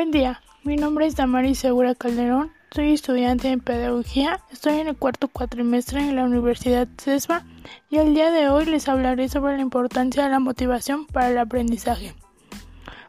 Buen 0.00 0.12
día, 0.12 0.40
mi 0.64 0.76
nombre 0.76 1.04
es 1.04 1.14
Damaris 1.14 1.58
Segura 1.58 1.94
Calderón, 1.94 2.50
soy 2.70 2.94
estudiante 2.94 3.50
en 3.50 3.60
Pedagogía, 3.60 4.40
estoy 4.50 4.78
en 4.78 4.88
el 4.88 4.96
cuarto 4.96 5.28
cuatrimestre 5.28 6.00
en 6.00 6.16
la 6.16 6.24
Universidad 6.24 6.88
CESBA 6.96 7.44
y 7.90 7.98
el 7.98 8.14
día 8.14 8.30
de 8.30 8.48
hoy 8.48 8.64
les 8.64 8.88
hablaré 8.88 9.28
sobre 9.28 9.56
la 9.56 9.62
importancia 9.62 10.24
de 10.24 10.30
la 10.30 10.38
motivación 10.38 11.04
para 11.04 11.28
el 11.28 11.36
aprendizaje. 11.36 12.14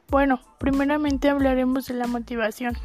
Bueno, 0.09 0.41
primeramente 0.59 1.29
hablaremos 1.29 1.85
de 1.85 1.93
la 1.93 2.07
motivación. 2.07 2.75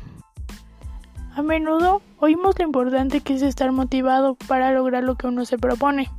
A 1.34 1.43
menudo 1.43 2.00
oímos 2.18 2.57
lo 2.61 2.64
importante 2.64 3.23
que 3.23 3.34
es 3.34 3.43
estar 3.43 3.73
motivado 3.73 4.36
para 4.46 4.70
lograr 4.70 5.02
lo 5.02 5.16
que 5.16 5.27
uno 5.27 5.45
se 5.45 5.59
propone. 5.59 6.12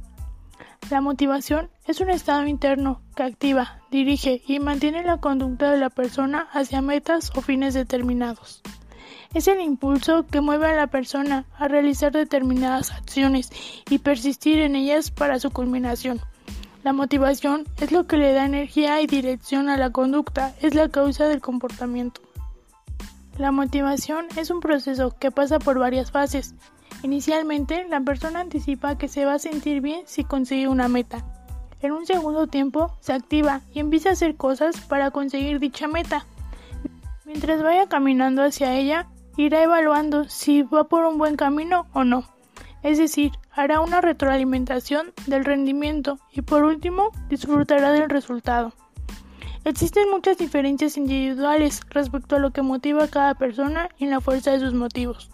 La 0.89 1.01
motivación 1.01 1.69
es 1.85 1.99
un 1.99 2.09
estado 2.09 2.48
interno 2.48 3.02
que 3.13 3.23
activa, 3.23 3.81
dirige 3.91 4.41
y 4.48 4.59
mantiene 4.59 5.03
la 5.03 5.17
conducta 5.17 5.70
de 5.70 5.77
la 5.77 5.89
persona 5.89 6.48
hacia 6.53 6.81
metas 6.81 7.29
o 7.35 7.41
fines 7.41 7.73
determinados. 7.73 8.62
Es 9.34 9.49
el 9.49 9.59
impulso 9.59 10.26
que 10.26 10.39
mueve 10.39 10.67
a 10.67 10.76
la 10.76 10.88
persona 10.88 11.45
a 11.57 11.67
realizar 11.67 12.13
determinadas 12.13 12.91
acciones 12.91 13.52
y 13.89 13.98
persistir 13.98 14.59
en 14.59 14.77
ellas 14.77 15.12
para 15.12 15.39
su 15.39 15.52
culminación. 15.52 16.21
La 16.84 16.93
motivación 16.93 17.65
es 17.81 17.91
lo 17.91 18.07
que 18.07 18.15
le 18.15 18.31
da 18.31 18.45
energía 18.45 19.01
y 19.01 19.07
dirección 19.07 19.67
a 19.67 19.76
la 19.76 19.90
conducta, 19.90 20.55
es 20.62 20.73
la 20.73 20.88
causa 20.88 21.27
del 21.27 21.41
comportamiento. 21.41 22.21
La 23.38 23.51
motivación 23.51 24.27
es 24.38 24.51
un 24.51 24.62
proceso 24.62 25.13
que 25.20 25.31
pasa 25.31 25.59
por 25.59 25.79
varias 25.79 26.12
fases. 26.12 26.55
Inicialmente, 27.04 27.88
la 27.88 28.02
persona 28.02 28.40
anticipa 28.40 28.98
que 28.98 29.08
se 29.08 29.26
va 29.26 29.34
a 29.34 29.40
sentir 29.40 29.82
bien 29.82 30.02
si 30.05 30.23
consigue 30.23 30.68
una 30.68 30.88
meta. 30.88 31.23
En 31.82 31.91
un 31.91 32.05
segundo 32.05 32.48
tiempo, 32.48 32.98
se 33.00 33.13
activa 33.13 33.62
y 33.72 33.80
empieza 33.80 34.10
a 34.10 34.13
hacer 34.13 34.35
cosas 34.35 34.82
para 34.82 35.12
conseguir 35.12 35.60
dicha 35.60 35.88
meta. 35.88 36.26
Mientras 37.26 37.62
vaya 37.62 37.88
caminando 37.88 38.44
hacia 38.44 38.74
ella, 38.74 39.07
irá 39.38 39.62
evaluando 39.62 40.27
si 40.27 40.63
va 40.63 40.85
por 40.85 41.05
un 41.05 41.18
buen 41.18 41.35
camino 41.35 41.85
o 41.94 42.04
no. 42.04 42.24
Es 42.84 42.98
decir, 42.98 43.32
hará 43.51 43.82
una 43.82 44.01
retroalimentación 44.01 45.13
del 45.27 45.46
rendimiento 45.46 46.20
y 46.32 46.41
por 46.41 46.63
último 46.63 47.12
disfrutará 47.29 47.91
del 47.91 48.10
resultado. 48.10 48.74
Existen 49.66 50.10
muchas 50.10 50.38
diferencias 50.38 50.96
individuales 50.96 51.82
respecto 51.90 52.38
a 52.38 52.40
lo 52.40 52.51
que 52.51 52.62
motiva 52.62 53.04
a 53.04 53.10
cada 53.10 53.35
persona 53.35 53.90
y 53.98 54.05
la 54.05 54.22
fuerza 54.22 54.51
de 54.51 54.62
sus 54.62 54.74
motivos. 54.74 55.29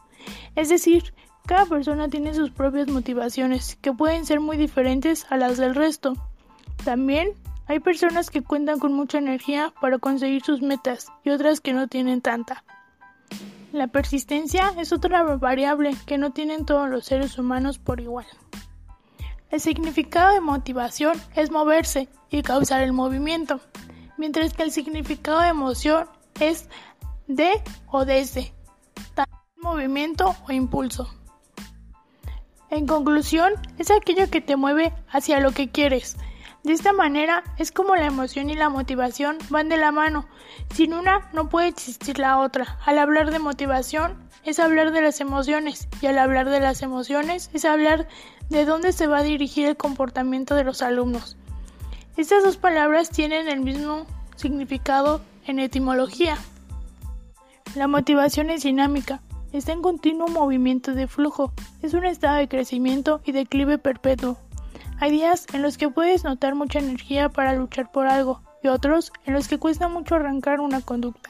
Es 0.55 0.69
decir, 0.69 1.13
cada 1.45 1.65
persona 1.65 2.09
tiene 2.09 2.33
sus 2.33 2.51
propias 2.51 2.87
motivaciones, 2.87 3.77
que 3.81 3.93
pueden 3.93 4.25
ser 4.25 4.39
muy 4.39 4.57
diferentes 4.57 5.25
a 5.29 5.37
las 5.37 5.57
del 5.57 5.75
resto. 5.75 6.13
También 6.83 7.29
hay 7.67 7.79
personas 7.79 8.29
que 8.29 8.41
cuentan 8.41 8.79
con 8.79 8.93
mucha 8.93 9.17
energía 9.17 9.73
para 9.81 9.99
conseguir 9.99 10.43
sus 10.43 10.61
metas 10.61 11.07
y 11.23 11.29
otras 11.29 11.61
que 11.61 11.73
no 11.73 11.87
tienen 11.87 12.21
tanta. 12.21 12.63
La 13.71 13.87
persistencia 13.87 14.73
es 14.77 14.93
otra 14.93 15.23
variable 15.37 15.95
que 16.05 16.17
no 16.17 16.31
tienen 16.31 16.65
todos 16.65 16.89
los 16.89 17.05
seres 17.05 17.37
humanos 17.37 17.79
por 17.79 17.99
igual. 17.99 18.25
El 19.49 19.59
significado 19.59 20.33
de 20.33 20.41
motivación 20.41 21.19
es 21.35 21.51
moverse 21.51 22.09
y 22.29 22.41
causar 22.41 22.81
el 22.81 22.93
movimiento 22.93 23.59
mientras 24.17 24.53
que 24.53 24.63
el 24.63 24.71
significado 24.71 25.41
de 25.41 25.49
emoción 25.49 26.07
es 26.39 26.69
de 27.27 27.51
o 27.87 28.05
desde, 28.05 28.53
movimiento 29.57 30.35
o 30.47 30.51
impulso. 30.51 31.09
En 32.73 32.87
conclusión, 32.87 33.53
es 33.77 33.91
aquello 33.91 34.31
que 34.31 34.41
te 34.41 34.55
mueve 34.55 34.93
hacia 35.07 35.39
lo 35.39 35.51
que 35.51 35.69
quieres. 35.69 36.17
De 36.63 36.73
esta 36.73 36.91
manera 36.91 37.43
es 37.59 37.71
como 37.71 37.95
la 37.95 38.07
emoción 38.07 38.49
y 38.49 38.55
la 38.55 38.69
motivación 38.69 39.37
van 39.51 39.69
de 39.69 39.77
la 39.77 39.91
mano. 39.91 40.25
Sin 40.73 40.95
una 40.95 41.29
no 41.33 41.49
puede 41.49 41.67
existir 41.67 42.17
la 42.17 42.39
otra. 42.39 42.79
Al 42.83 42.97
hablar 42.97 43.29
de 43.29 43.37
motivación 43.37 44.27
es 44.43 44.57
hablar 44.57 44.91
de 44.91 45.03
las 45.03 45.21
emociones 45.21 45.87
y 46.01 46.07
al 46.07 46.17
hablar 46.17 46.49
de 46.49 46.61
las 46.61 46.81
emociones 46.81 47.51
es 47.53 47.63
hablar 47.63 48.07
de 48.49 48.65
dónde 48.65 48.91
se 48.91 49.05
va 49.05 49.19
a 49.19 49.23
dirigir 49.23 49.67
el 49.67 49.77
comportamiento 49.77 50.55
de 50.55 50.63
los 50.63 50.81
alumnos. 50.81 51.37
Estas 52.17 52.43
dos 52.43 52.57
palabras 52.57 53.11
tienen 53.11 53.49
el 53.49 53.59
mismo 53.59 54.07
significado 54.35 55.21
en 55.45 55.59
etimología. 55.59 56.39
La 57.75 57.87
motivación 57.87 58.49
es 58.49 58.63
dinámica, 58.63 59.21
está 59.57 59.71
en 59.71 59.81
continuo 59.81 60.27
movimiento 60.27 60.93
de 60.93 61.07
flujo, 61.07 61.53
es 61.81 61.93
un 61.93 62.05
estado 62.05 62.37
de 62.37 62.47
crecimiento 62.47 63.21
y 63.23 63.31
declive 63.31 63.77
perpetuo. 63.77 64.37
Hay 64.99 65.11
días 65.11 65.45
en 65.53 65.61
los 65.61 65.77
que 65.77 65.89
puedes 65.89 66.23
notar 66.23 66.55
mucha 66.55 66.79
energía 66.79 67.29
para 67.29 67.53
luchar 67.53 67.91
por 67.91 68.07
algo 68.07 68.41
y 68.63 68.67
otros 68.67 69.11
en 69.25 69.33
los 69.33 69.47
que 69.47 69.59
cuesta 69.59 69.87
mucho 69.87 70.15
arrancar 70.15 70.59
una 70.59 70.81
conducta. 70.81 71.29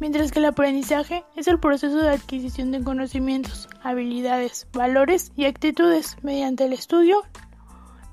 Mientras 0.00 0.32
que 0.32 0.38
el 0.38 0.46
aprendizaje 0.46 1.24
es 1.36 1.46
el 1.48 1.60
proceso 1.60 1.96
de 1.96 2.10
adquisición 2.10 2.72
de 2.72 2.82
conocimientos, 2.82 3.68
habilidades, 3.82 4.66
valores 4.72 5.32
y 5.36 5.44
actitudes 5.44 6.16
mediante 6.22 6.64
el 6.64 6.72
estudio, 6.72 7.22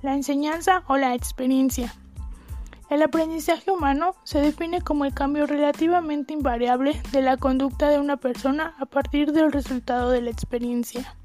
la 0.02 0.16
enseñanza 0.16 0.84
o 0.88 0.98
la 0.98 1.16
experiencia. 1.16 1.94
El 2.92 3.04
aprendizaje 3.04 3.72
humano 3.72 4.16
se 4.26 4.42
define 4.42 4.82
como 4.82 5.06
el 5.06 5.14
cambio 5.14 5.48
relativamente 5.48 6.34
invariable 6.34 7.02
de 7.14 7.22
la 7.22 7.38
conducta 7.38 7.88
de 7.88 7.98
una 7.98 8.18
persona 8.18 8.76
a 8.80 8.86
partir 8.86 9.32
del 9.32 9.54
resultado 9.54 10.12
de 10.12 10.22
la 10.22 10.30
experiencia. 10.30 11.16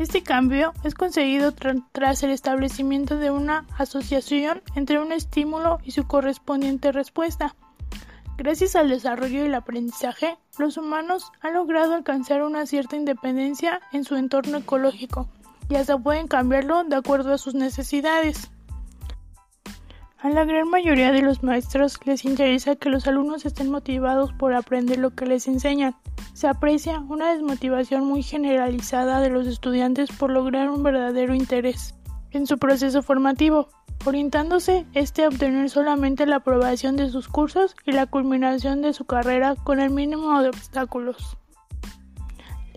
Este 0.00 0.24
cambio 0.24 0.72
es 0.82 0.96
conseguido 0.96 1.52
tras 1.92 2.24
el 2.24 2.30
establecimiento 2.30 3.18
de 3.18 3.30
una 3.30 3.68
asociación 3.78 4.62
entre 4.74 4.98
un 4.98 5.12
estímulo 5.12 5.78
y 5.84 5.92
su 5.92 6.08
correspondiente 6.08 6.90
respuesta. 6.90 7.54
Gracias 8.36 8.74
al 8.74 8.88
desarrollo 8.88 9.44
del 9.44 9.54
aprendizaje, 9.54 10.38
los 10.58 10.76
humanos 10.76 11.30
han 11.40 11.54
logrado 11.54 11.94
alcanzar 11.94 12.42
una 12.42 12.66
cierta 12.66 12.96
independencia 12.96 13.80
en 13.92 14.02
su 14.02 14.16
entorno 14.16 14.58
ecológico 14.58 15.28
y 15.68 15.76
hasta 15.76 15.96
pueden 15.96 16.26
cambiarlo 16.26 16.82
de 16.82 16.96
acuerdo 16.96 17.32
a 17.32 17.38
sus 17.38 17.54
necesidades. 17.54 18.50
A 20.24 20.30
la 20.30 20.46
gran 20.46 20.70
mayoría 20.70 21.12
de 21.12 21.20
los 21.20 21.42
maestros 21.42 22.00
les 22.06 22.24
interesa 22.24 22.76
que 22.76 22.88
los 22.88 23.06
alumnos 23.06 23.44
estén 23.44 23.70
motivados 23.70 24.32
por 24.32 24.54
aprender 24.54 24.96
lo 24.96 25.10
que 25.10 25.26
les 25.26 25.46
enseñan. 25.48 25.96
Se 26.32 26.48
aprecia 26.48 27.00
una 27.00 27.34
desmotivación 27.34 28.06
muy 28.06 28.22
generalizada 28.22 29.20
de 29.20 29.28
los 29.28 29.46
estudiantes 29.46 30.10
por 30.10 30.30
lograr 30.30 30.70
un 30.70 30.82
verdadero 30.82 31.34
interés 31.34 31.94
en 32.30 32.46
su 32.46 32.56
proceso 32.56 33.02
formativo, 33.02 33.68
orientándose 34.06 34.86
este 34.94 35.24
a 35.24 35.28
obtener 35.28 35.68
solamente 35.68 36.24
la 36.24 36.36
aprobación 36.36 36.96
de 36.96 37.10
sus 37.10 37.28
cursos 37.28 37.76
y 37.84 37.92
la 37.92 38.06
culminación 38.06 38.80
de 38.80 38.94
su 38.94 39.04
carrera 39.04 39.56
con 39.56 39.78
el 39.78 39.90
mínimo 39.90 40.40
de 40.40 40.48
obstáculos. 40.48 41.36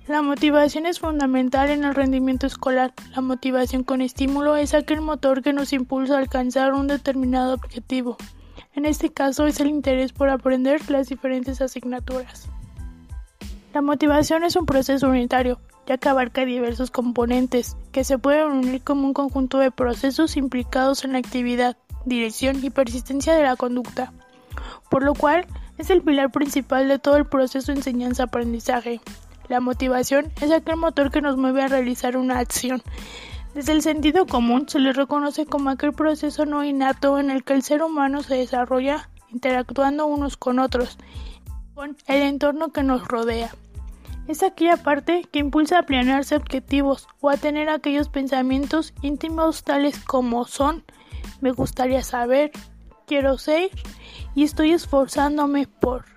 La 0.07 0.22
motivación 0.22 0.85
es 0.85 1.01
fundamental 1.01 1.69
en 1.69 1.84
el 1.84 1.94
rendimiento 1.94 2.47
escolar. 2.47 2.94
La 3.13 3.22
motivación 3.22 3.84
con 3.84 4.01
estímulo 4.01 4.56
es 4.56 4.73
aquel 4.73 5.01
motor 5.01 5.41
que 5.41 5.51
nos 5.51 5.73
impulsa 5.73 6.16
a 6.16 6.19
alcanzar 6.19 6.73
un 6.73 6.88
determinado 6.88 7.53
objetivo. 7.53 8.16
En 8.73 8.85
este 8.85 9.12
caso 9.12 9.47
es 9.47 9.59
el 9.59 9.68
interés 9.68 10.13
por 10.13 10.29
aprender 10.29 10.90
las 10.90 11.09
diferentes 11.09 11.59
asignaturas. 11.59 12.47
La 13.73 13.81
motivación 13.81 14.45
es 14.45 14.56
un 14.56 14.66
proceso 14.66 15.09
unitario, 15.09 15.59
ya 15.85 15.97
que 15.97 16.07
abarca 16.07 16.45
diversos 16.45 16.89
componentes 16.89 17.75
que 17.91 18.06
se 18.06 18.18
pueden 18.18 18.47
unir 18.47 18.81
como 18.84 19.07
un 19.07 19.13
conjunto 19.13 19.57
de 19.59 19.72
procesos 19.72 20.38
implicados 20.38 21.03
en 21.03 21.12
la 21.12 21.19
actividad, 21.19 21.75
dirección 22.06 22.63
y 22.63 22.69
persistencia 22.69 23.35
de 23.35 23.44
la 23.44 23.57
conducta, 23.57 24.13
por 24.89 25.03
lo 25.03 25.13
cual 25.16 25.45
es 25.78 25.89
el 25.89 26.01
pilar 26.01 26.31
principal 26.31 26.88
de 26.88 26.97
todo 26.97 27.18
el 27.18 27.25
proceso 27.25 27.74
enseñanza-aprendizaje. 27.74 29.01
La 29.49 29.59
motivación 29.59 30.31
es 30.41 30.51
aquel 30.51 30.77
motor 30.77 31.11
que 31.11 31.21
nos 31.21 31.37
mueve 31.37 31.63
a 31.63 31.67
realizar 31.67 32.17
una 32.17 32.39
acción. 32.39 32.81
Desde 33.53 33.71
el 33.71 33.81
sentido 33.81 34.25
común 34.25 34.67
se 34.67 34.79
le 34.79 34.93
reconoce 34.93 35.45
como 35.45 35.69
aquel 35.69 35.94
proceso 35.94 36.45
no 36.45 36.63
innato 36.63 37.17
en 37.17 37.31
el 37.31 37.44
que 37.44 37.53
el 37.53 37.63
ser 37.63 37.81
humano 37.81 38.23
se 38.23 38.35
desarrolla 38.35 39.09
interactuando 39.29 40.05
unos 40.05 40.38
con 40.38 40.59
otros, 40.59 40.97
con 41.73 41.97
el 42.07 42.21
entorno 42.23 42.69
que 42.69 42.83
nos 42.83 43.07
rodea. 43.07 43.49
Es 44.27 44.44
aquella 44.44 44.77
parte 44.77 45.25
que 45.31 45.39
impulsa 45.39 45.79
a 45.79 45.83
planearse 45.83 46.35
objetivos 46.35 47.07
o 47.21 47.29
a 47.29 47.38
tener 47.38 47.69
aquellos 47.69 48.09
pensamientos 48.09 48.93
íntimos 49.01 49.63
tales 49.63 50.00
como 50.00 50.45
son 50.45 50.83
me 51.39 51.51
gustaría 51.51 52.03
saber, 52.03 52.51
quiero 53.05 53.38
ser 53.38 53.69
y 54.33 54.43
estoy 54.43 54.71
esforzándome 54.71 55.67
por. 55.67 56.16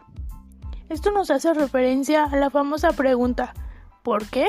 Esto 0.91 1.13
nos 1.13 1.31
hace 1.31 1.55
referencia 1.55 2.25
a 2.25 2.35
la 2.35 2.51
famosa 2.51 2.91
pregunta 2.91 3.55
¿por 4.03 4.27
qué? 4.27 4.49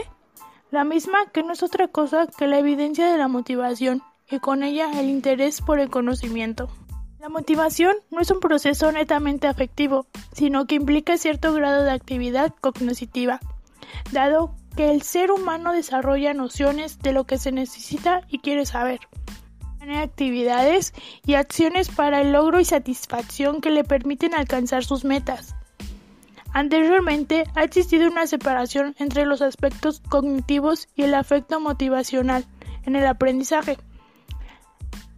La 0.72 0.84
misma 0.84 1.20
que 1.32 1.44
no 1.44 1.54
es 1.54 1.62
otra 1.62 1.88
cosa 1.88 2.26
que 2.26 2.48
la 2.48 2.58
evidencia 2.58 3.12
de 3.12 3.18
la 3.20 3.28
motivación 3.28 4.02
y 4.28 4.40
con 4.40 4.64
ella 4.64 4.90
el 5.00 5.08
interés 5.08 5.62
por 5.62 5.80
el 5.80 5.92
conocimiento. 5.92 6.68
La 7.20 7.30
motivación 7.30 7.96
no 8.10 8.22
es 8.22 8.32
un 8.32 8.40
proceso 8.40 8.92
netamente 8.92 9.48
afectivo, 9.48 10.08
sino 10.32 10.66
que 10.66 10.74
implica 10.74 11.20
cierto 11.20 11.54
grado 11.54 11.84
de 11.84 11.92
actividad 11.92 12.56
cognitiva, 12.60 13.40
dado 14.12 14.56
que 14.76 14.90
el 14.90 15.04
ser 15.04 15.30
humano 15.30 15.74
desarrolla 15.74 16.34
nociones 16.34 16.98
de 16.98 17.12
lo 17.12 17.26
que 17.26 17.38
se 17.38 17.52
necesita 17.52 18.22
y 18.30 18.40
quiere 18.40 18.66
saber. 18.66 19.02
Tiene 19.78 20.00
actividades 20.00 20.94
y 21.24 21.36
acciones 21.36 21.90
para 21.90 22.22
el 22.22 22.32
logro 22.32 22.60
y 22.60 22.66
satisfacción 22.66 23.62
que 23.62 23.70
le 23.70 23.84
permiten 23.84 24.34
alcanzar 24.34 24.84
sus 24.84 25.06
metas. 25.06 25.56
Anteriormente 26.54 27.46
ha 27.56 27.64
existido 27.64 28.10
una 28.10 28.28
separación 28.28 28.96
entre 29.00 29.26
los 29.26 29.42
aspectos 29.42 30.02
cognitivos 30.02 30.90
y 30.96 31.04
el 31.04 31.14
afecto 31.14 31.60
motivacional 31.60 32.46
en 32.84 32.96
el 32.96 33.08
aprendizaje, 33.08 33.78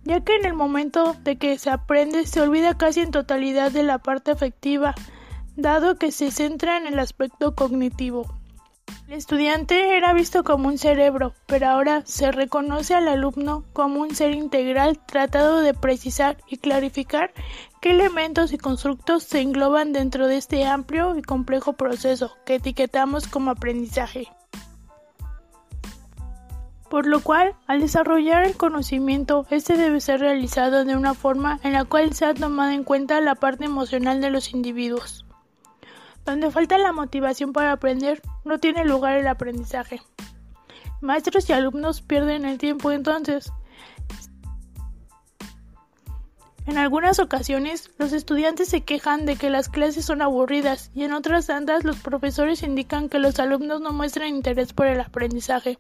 ya 0.04 0.22
que 0.22 0.36
en 0.36 0.46
el 0.46 0.54
momento 0.54 1.16
de 1.24 1.38
que 1.38 1.58
se 1.58 1.72
aprende 1.72 2.28
se 2.28 2.42
olvida 2.42 2.78
casi 2.78 3.00
en 3.00 3.12
totalidad 3.12 3.72
de 3.72 3.84
la 3.84 3.98
parte 3.98 4.32
afectiva, 4.32 4.94
dado 5.56 5.96
que 5.96 6.12
se 6.12 6.30
centra 6.30 6.78
en 6.78 6.88
el 6.88 7.00
aspecto 7.00 7.56
cognitivo. 7.56 8.43
El 9.08 9.16
estudiante 9.16 9.98
era 9.98 10.14
visto 10.14 10.44
como 10.44 10.70
un 10.70 10.78
cerebro, 10.78 11.34
pero 11.46 11.68
ahora 11.68 12.04
se 12.06 12.32
reconoce 12.32 12.96
al 12.96 13.10
alumno 13.10 13.66
como 13.74 14.00
un 14.00 14.16
ser 14.16 14.32
integral 14.32 14.98
tratado 15.06 15.60
de 15.60 15.74
precisar 15.74 16.38
y 16.48 16.58
clarificar 16.58 17.34
qué 17.82 17.92
elementos 17.92 18.54
y 18.54 18.58
constructos 18.58 19.24
se 19.24 19.42
engloban 19.42 19.92
dentro 19.92 20.28
de 20.28 20.38
este 20.38 20.66
amplio 20.66 21.18
y 21.18 21.22
complejo 21.22 21.74
proceso 21.74 22.32
que 22.46 22.56
etiquetamos 22.56 23.28
como 23.28 23.52
aprendizaje. 23.52 24.30
Por 26.90 27.06
lo 27.06 27.22
cual, 27.22 27.56
al 27.68 27.82
desarrollar 27.82 28.46
el 28.46 28.56
conocimiento, 28.56 29.46
este 29.50 29.76
debe 29.78 30.00
ser 30.00 30.22
realizado 30.22 30.86
de 30.86 30.96
una 30.96 31.14
forma 31.14 31.60
en 31.64 31.74
la 31.74 31.84
cual 31.86 32.14
sea 32.14 32.34
tomada 32.34 32.74
en 32.74 32.84
cuenta 32.84 33.20
la 33.20 33.36
parte 33.36 33.66
emocional 33.66 34.22
de 34.22 34.30
los 34.30 34.54
individuos. 34.54 35.26
Donde 36.26 36.52
falta 36.52 36.78
la 36.78 36.92
motivación 36.92 37.54
para 37.54 37.72
aprender, 37.72 38.22
no 38.46 38.60
tiene 38.60 38.86
lugar 38.86 39.18
el 39.18 39.28
aprendizaje. 39.28 40.02
Maestros 41.02 41.50
y 41.50 41.54
alumnos 41.54 42.02
pierden 42.02 42.46
el 42.46 42.58
tiempo 42.58 42.92
entonces. 42.92 43.52
En 46.66 46.78
algunas 46.78 47.20
ocasiones, 47.20 47.92
los 47.98 48.14
estudiantes 48.14 48.70
se 48.70 48.82
quejan 48.82 49.26
de 49.26 49.36
que 49.36 49.50
las 49.50 49.68
clases 49.68 50.06
son 50.06 50.22
aburridas 50.22 50.92
y 50.94 51.04
en 51.04 51.12
otras 51.12 51.48
tantas 51.48 51.84
los 51.84 51.98
profesores 51.98 52.64
indican 52.64 53.10
que 53.10 53.20
los 53.20 53.38
alumnos 53.40 53.82
no 53.82 53.92
muestran 53.92 54.30
interés 54.30 54.72
por 54.72 54.88
el 54.88 55.02
aprendizaje. 55.02 55.78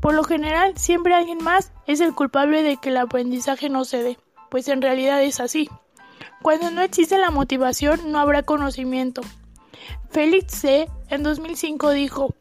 Por 0.00 0.14
lo 0.14 0.22
general, 0.22 0.76
siempre 0.76 1.14
alguien 1.14 1.42
más 1.42 1.72
es 1.88 2.00
el 2.00 2.14
culpable 2.14 2.62
de 2.62 2.76
que 2.76 2.90
el 2.90 2.98
aprendizaje 2.98 3.68
no 3.68 3.84
se 3.84 4.16
pues 4.48 4.68
en 4.68 4.80
realidad 4.80 5.22
es 5.22 5.40
así. 5.40 5.68
Cuando 6.42 6.70
no 6.70 6.82
existe 6.82 7.18
la 7.18 7.30
motivación, 7.30 8.12
no 8.12 8.18
habrá 8.20 8.42
conocimiento. 8.42 9.22
Félix 10.10 10.54
C. 10.54 10.88
en 11.10 11.22
2005 11.22 11.90
dijo 11.90 12.34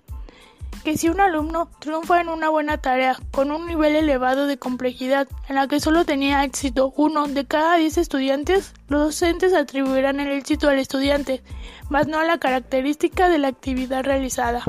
que 0.84 0.98
si 0.98 1.10
un 1.10 1.20
alumno 1.20 1.70
triunfa 1.80 2.22
en 2.22 2.30
una 2.30 2.50
buena 2.50 2.78
tarea 2.78 3.18
con 3.32 3.52
un 3.52 3.68
nivel 3.68 3.96
elevado 3.96 4.48
de 4.48 4.58
complejidad 4.58 5.28
en 5.50 5.56
la 5.56 5.68
que 5.68 5.80
solo 5.80 6.06
tenía 6.06 6.44
éxito 6.44 6.94
uno 6.96 7.28
de 7.28 7.46
cada 7.46 7.76
diez 7.76 7.98
estudiantes, 7.98 8.74
los 8.88 9.02
docentes 9.02 9.54
atribuirán 9.54 10.20
el 10.20 10.32
éxito 10.32 10.70
al 10.70 10.80
estudiante, 10.80 11.44
más 11.90 12.08
no 12.08 12.20
a 12.20 12.24
la 12.24 12.38
característica 12.38 13.28
de 13.28 13.40
la 13.40 13.50
actividad 13.50 14.04
realizada. 14.04 14.64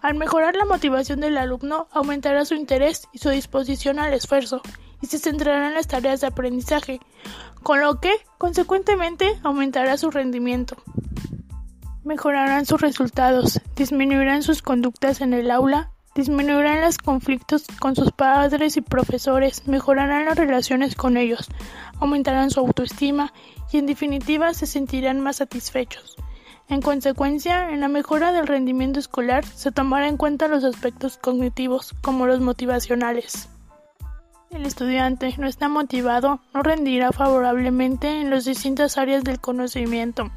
Al 0.00 0.14
mejorar 0.14 0.56
la 0.56 0.64
motivación 0.64 1.20
del 1.20 1.38
alumno, 1.38 1.86
aumentará 1.92 2.44
su 2.44 2.54
interés 2.54 3.06
y 3.12 3.18
su 3.18 3.28
disposición 3.28 4.00
al 4.00 4.14
esfuerzo, 4.14 4.60
y 5.00 5.06
se 5.06 5.18
centrará 5.18 5.68
en 5.68 5.74
las 5.74 5.86
tareas 5.86 6.20
de 6.20 6.26
aprendizaje, 6.26 6.98
con 7.62 7.80
lo 7.80 8.00
que, 8.00 8.12
consecuentemente, 8.38 9.38
aumentará 9.42 9.96
su 9.96 10.10
rendimiento. 10.10 10.76
Mejorarán 12.04 12.66
sus 12.66 12.80
resultados, 12.80 13.60
disminuirán 13.76 14.42
sus 14.42 14.62
conductas 14.62 15.20
en 15.20 15.32
el 15.34 15.50
aula, 15.50 15.90
disminuirán 16.14 16.80
los 16.80 16.98
conflictos 16.98 17.64
con 17.80 17.94
sus 17.94 18.10
padres 18.12 18.76
y 18.76 18.80
profesores, 18.80 19.66
mejorarán 19.66 20.24
las 20.24 20.36
relaciones 20.36 20.96
con 20.96 21.16
ellos, 21.16 21.48
aumentarán 22.00 22.50
su 22.50 22.60
autoestima 22.60 23.32
y 23.72 23.78
en 23.78 23.86
definitiva 23.86 24.52
se 24.52 24.66
sentirán 24.66 25.20
más 25.20 25.36
satisfechos. 25.36 26.16
En 26.68 26.82
consecuencia, 26.82 27.70
en 27.70 27.80
la 27.80 27.88
mejora 27.88 28.32
del 28.32 28.46
rendimiento 28.46 28.98
escolar 28.98 29.44
se 29.44 29.72
tomará 29.72 30.08
en 30.08 30.16
cuenta 30.16 30.48
los 30.48 30.64
aspectos 30.64 31.18
cognitivos 31.18 31.94
como 32.02 32.26
los 32.26 32.40
motivacionales 32.40 33.48
el 34.52 34.66
estudiante 34.66 35.34
no 35.38 35.46
está 35.46 35.68
motivado, 35.68 36.40
no 36.52 36.62
rendirá 36.62 37.12
favorablemente 37.12 38.20
en 38.20 38.30
las 38.30 38.44
distintas 38.44 38.98
áreas 38.98 39.24
del 39.24 39.40
conocimiento, 39.40 40.30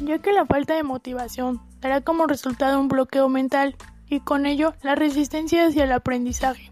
ya 0.00 0.18
que 0.18 0.32
la 0.32 0.46
falta 0.46 0.74
de 0.74 0.82
motivación 0.82 1.60
dará 1.80 2.00
como 2.00 2.26
resultado 2.26 2.78
un 2.78 2.88
bloqueo 2.88 3.28
mental 3.28 3.76
y 4.08 4.20
con 4.20 4.46
ello 4.46 4.74
la 4.82 4.94
resistencia 4.94 5.66
hacia 5.66 5.84
el 5.84 5.92
aprendizaje. 5.92 6.70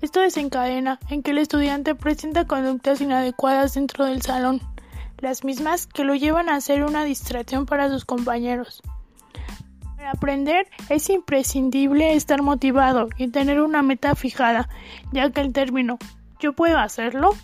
Esto 0.00 0.20
desencadena 0.20 1.00
en 1.10 1.22
que 1.22 1.32
el 1.32 1.38
estudiante 1.38 1.94
presenta 1.94 2.46
conductas 2.46 3.00
inadecuadas 3.00 3.74
dentro 3.74 4.04
del 4.04 4.22
salón, 4.22 4.60
las 5.18 5.42
mismas 5.42 5.86
que 5.86 6.04
lo 6.04 6.14
llevan 6.14 6.48
a 6.48 6.60
ser 6.60 6.84
una 6.84 7.04
distracción 7.04 7.66
para 7.66 7.88
sus 7.88 8.04
compañeros. 8.04 8.82
Para 10.08 10.16
aprender 10.16 10.66
es 10.88 11.10
imprescindible 11.10 12.14
estar 12.14 12.40
motivado 12.40 13.10
y 13.18 13.28
tener 13.28 13.60
una 13.60 13.82
meta 13.82 14.14
fijada, 14.14 14.70
ya 15.12 15.28
que 15.28 15.42
el 15.42 15.52
término 15.52 15.98
yo 16.40 16.54
puedo 16.54 16.78
hacerlo 16.78 17.34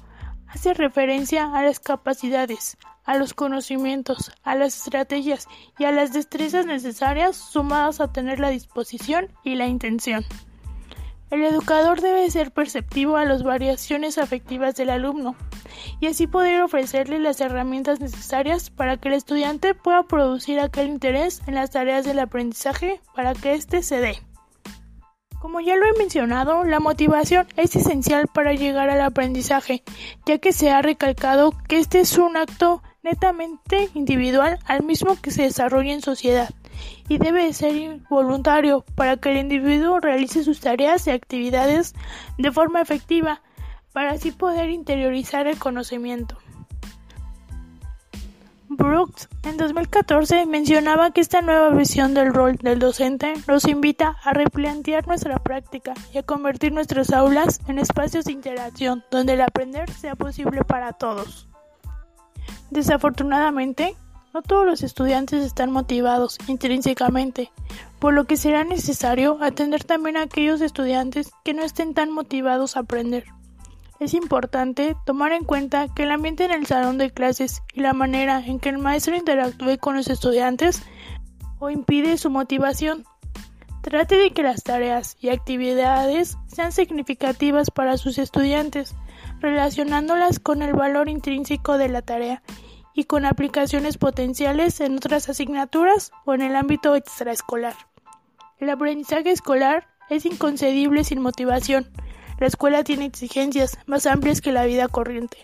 hace 0.46 0.72
referencia 0.72 1.54
a 1.54 1.62
las 1.62 1.78
capacidades, 1.78 2.78
a 3.04 3.18
los 3.18 3.34
conocimientos, 3.34 4.32
a 4.44 4.54
las 4.54 4.78
estrategias 4.78 5.46
y 5.78 5.84
a 5.84 5.92
las 5.92 6.14
destrezas 6.14 6.64
necesarias 6.64 7.36
sumadas 7.36 8.00
a 8.00 8.10
tener 8.10 8.40
la 8.40 8.48
disposición 8.48 9.28
y 9.42 9.56
la 9.56 9.66
intención. 9.66 10.24
El 11.30 11.42
educador 11.42 12.00
debe 12.00 12.30
ser 12.30 12.52
perceptivo 12.52 13.16
a 13.16 13.24
las 13.24 13.42
variaciones 13.42 14.18
afectivas 14.18 14.76
del 14.76 14.90
alumno 14.90 15.34
y 16.00 16.06
así 16.06 16.26
poder 16.26 16.62
ofrecerle 16.62 17.18
las 17.18 17.40
herramientas 17.40 18.00
necesarias 18.00 18.70
para 18.70 18.96
que 18.98 19.08
el 19.08 19.14
estudiante 19.14 19.74
pueda 19.74 20.04
producir 20.04 20.60
aquel 20.60 20.88
interés 20.88 21.42
en 21.46 21.54
las 21.54 21.70
tareas 21.70 22.04
del 22.04 22.18
aprendizaje 22.18 23.00
para 23.14 23.34
que 23.34 23.54
éste 23.54 23.82
se 23.82 24.00
dé. 24.00 24.18
Como 25.40 25.60
ya 25.60 25.76
lo 25.76 25.84
he 25.84 25.98
mencionado, 25.98 26.64
la 26.64 26.80
motivación 26.80 27.46
es 27.56 27.76
esencial 27.76 28.28
para 28.32 28.54
llegar 28.54 28.88
al 28.88 29.02
aprendizaje, 29.02 29.82
ya 30.24 30.38
que 30.38 30.52
se 30.52 30.70
ha 30.70 30.80
recalcado 30.80 31.52
que 31.68 31.78
este 31.78 32.00
es 32.00 32.16
un 32.16 32.36
acto 32.36 32.82
netamente 33.02 33.90
individual 33.94 34.58
al 34.64 34.84
mismo 34.84 35.20
que 35.20 35.30
se 35.30 35.42
desarrolla 35.42 35.92
en 35.92 36.00
sociedad 36.00 36.48
y 37.08 37.18
debe 37.18 37.52
ser 37.52 38.00
voluntario 38.08 38.84
para 38.94 39.16
que 39.16 39.30
el 39.30 39.38
individuo 39.38 40.00
realice 40.00 40.44
sus 40.44 40.60
tareas 40.60 41.06
y 41.06 41.10
actividades 41.10 41.94
de 42.38 42.52
forma 42.52 42.80
efectiva 42.80 43.42
para 43.92 44.12
así 44.12 44.32
poder 44.32 44.70
interiorizar 44.70 45.46
el 45.46 45.58
conocimiento. 45.58 46.36
Brooks 48.68 49.28
en 49.44 49.56
2014 49.56 50.46
mencionaba 50.46 51.12
que 51.12 51.20
esta 51.20 51.42
nueva 51.42 51.70
visión 51.70 52.14
del 52.14 52.32
rol 52.32 52.56
del 52.56 52.78
docente 52.78 53.34
nos 53.46 53.66
invita 53.66 54.16
a 54.24 54.32
replantear 54.32 55.06
nuestra 55.06 55.38
práctica 55.38 55.94
y 56.12 56.18
a 56.18 56.22
convertir 56.22 56.72
nuestras 56.72 57.12
aulas 57.12 57.60
en 57.68 57.78
espacios 57.78 58.24
de 58.24 58.32
interacción 58.32 59.04
donde 59.10 59.34
el 59.34 59.42
aprender 59.42 59.90
sea 59.90 60.16
posible 60.16 60.64
para 60.64 60.92
todos. 60.92 61.48
Desafortunadamente, 62.70 63.94
no 64.34 64.42
todos 64.42 64.66
los 64.66 64.82
estudiantes 64.82 65.44
están 65.44 65.70
motivados 65.70 66.38
intrínsecamente, 66.48 67.52
por 68.00 68.14
lo 68.14 68.24
que 68.24 68.36
será 68.36 68.64
necesario 68.64 69.38
atender 69.40 69.84
también 69.84 70.16
a 70.16 70.22
aquellos 70.22 70.60
estudiantes 70.60 71.30
que 71.44 71.54
no 71.54 71.62
estén 71.62 71.94
tan 71.94 72.10
motivados 72.10 72.76
a 72.76 72.80
aprender. 72.80 73.26
Es 74.00 74.12
importante 74.12 74.96
tomar 75.06 75.30
en 75.30 75.44
cuenta 75.44 75.86
que 75.94 76.02
el 76.02 76.10
ambiente 76.10 76.44
en 76.44 76.50
el 76.50 76.66
salón 76.66 76.98
de 76.98 77.12
clases 77.12 77.62
y 77.74 77.80
la 77.80 77.92
manera 77.92 78.44
en 78.44 78.58
que 78.58 78.70
el 78.70 78.78
maestro 78.78 79.14
interactúe 79.14 79.78
con 79.78 79.94
los 79.94 80.10
estudiantes 80.10 80.82
o 81.60 81.70
impide 81.70 82.18
su 82.18 82.28
motivación. 82.28 83.04
Trate 83.82 84.16
de 84.16 84.32
que 84.32 84.42
las 84.42 84.64
tareas 84.64 85.16
y 85.20 85.28
actividades 85.28 86.38
sean 86.48 86.72
significativas 86.72 87.70
para 87.70 87.98
sus 87.98 88.18
estudiantes, 88.18 88.96
relacionándolas 89.38 90.40
con 90.40 90.62
el 90.62 90.72
valor 90.72 91.08
intrínseco 91.08 91.78
de 91.78 91.88
la 91.88 92.02
tarea 92.02 92.42
y 92.94 93.04
con 93.04 93.26
aplicaciones 93.26 93.98
potenciales 93.98 94.80
en 94.80 94.96
otras 94.96 95.28
asignaturas 95.28 96.12
o 96.24 96.34
en 96.34 96.42
el 96.42 96.56
ámbito 96.56 96.94
extraescolar. 96.94 97.74
El 98.58 98.70
aprendizaje 98.70 99.30
escolar 99.30 99.88
es 100.08 100.24
inconcebible 100.24 101.04
sin 101.04 101.20
motivación. 101.20 101.90
La 102.38 102.46
escuela 102.46 102.84
tiene 102.84 103.04
exigencias 103.04 103.78
más 103.86 104.06
amplias 104.06 104.40
que 104.40 104.52
la 104.52 104.64
vida 104.64 104.88
corriente. 104.88 105.38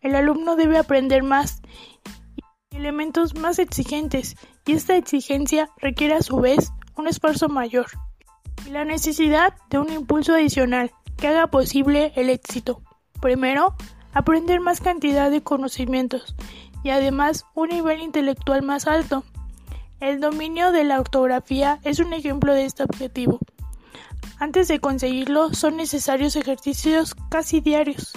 El 0.00 0.14
alumno 0.14 0.56
debe 0.56 0.78
aprender 0.78 1.22
más 1.22 1.60
y 2.70 2.76
elementos 2.76 3.34
más 3.34 3.58
exigentes 3.58 4.36
y 4.64 4.72
esta 4.72 4.96
exigencia 4.96 5.70
requiere 5.78 6.14
a 6.14 6.22
su 6.22 6.36
vez 6.36 6.70
un 6.96 7.08
esfuerzo 7.08 7.48
mayor 7.48 7.86
y 8.66 8.70
la 8.70 8.84
necesidad 8.84 9.54
de 9.70 9.78
un 9.78 9.92
impulso 9.92 10.34
adicional 10.34 10.92
que 11.16 11.28
haga 11.28 11.48
posible 11.48 12.12
el 12.16 12.30
éxito. 12.30 12.82
Primero, 13.20 13.74
aprender 14.12 14.60
más 14.60 14.80
cantidad 14.80 15.30
de 15.30 15.42
conocimientos 15.42 16.36
y 16.86 16.90
además 16.90 17.46
un 17.54 17.70
nivel 17.70 18.00
intelectual 18.00 18.62
más 18.62 18.86
alto. 18.86 19.24
El 19.98 20.20
dominio 20.20 20.70
de 20.70 20.84
la 20.84 21.00
ortografía 21.00 21.80
es 21.82 21.98
un 21.98 22.12
ejemplo 22.12 22.54
de 22.54 22.64
este 22.64 22.84
objetivo. 22.84 23.40
Antes 24.38 24.68
de 24.68 24.78
conseguirlo 24.78 25.52
son 25.52 25.76
necesarios 25.76 26.36
ejercicios 26.36 27.16
casi 27.28 27.60
diarios. 27.60 28.12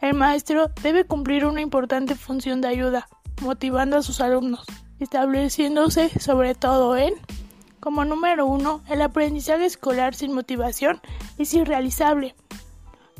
El 0.00 0.14
maestro 0.14 0.66
debe 0.82 1.04
cumplir 1.04 1.46
una 1.46 1.60
importante 1.60 2.16
función 2.16 2.60
de 2.60 2.66
ayuda, 2.66 3.08
motivando 3.40 3.98
a 3.98 4.02
sus 4.02 4.20
alumnos, 4.20 4.66
estableciéndose 4.98 6.10
sobre 6.18 6.56
todo 6.56 6.96
en 6.96 7.14
como 7.78 8.04
número 8.04 8.46
uno, 8.46 8.82
el 8.88 9.00
aprendizaje 9.00 9.64
escolar 9.64 10.16
sin 10.16 10.32
motivación 10.32 11.00
es 11.38 11.54
irrealizable. 11.54 12.34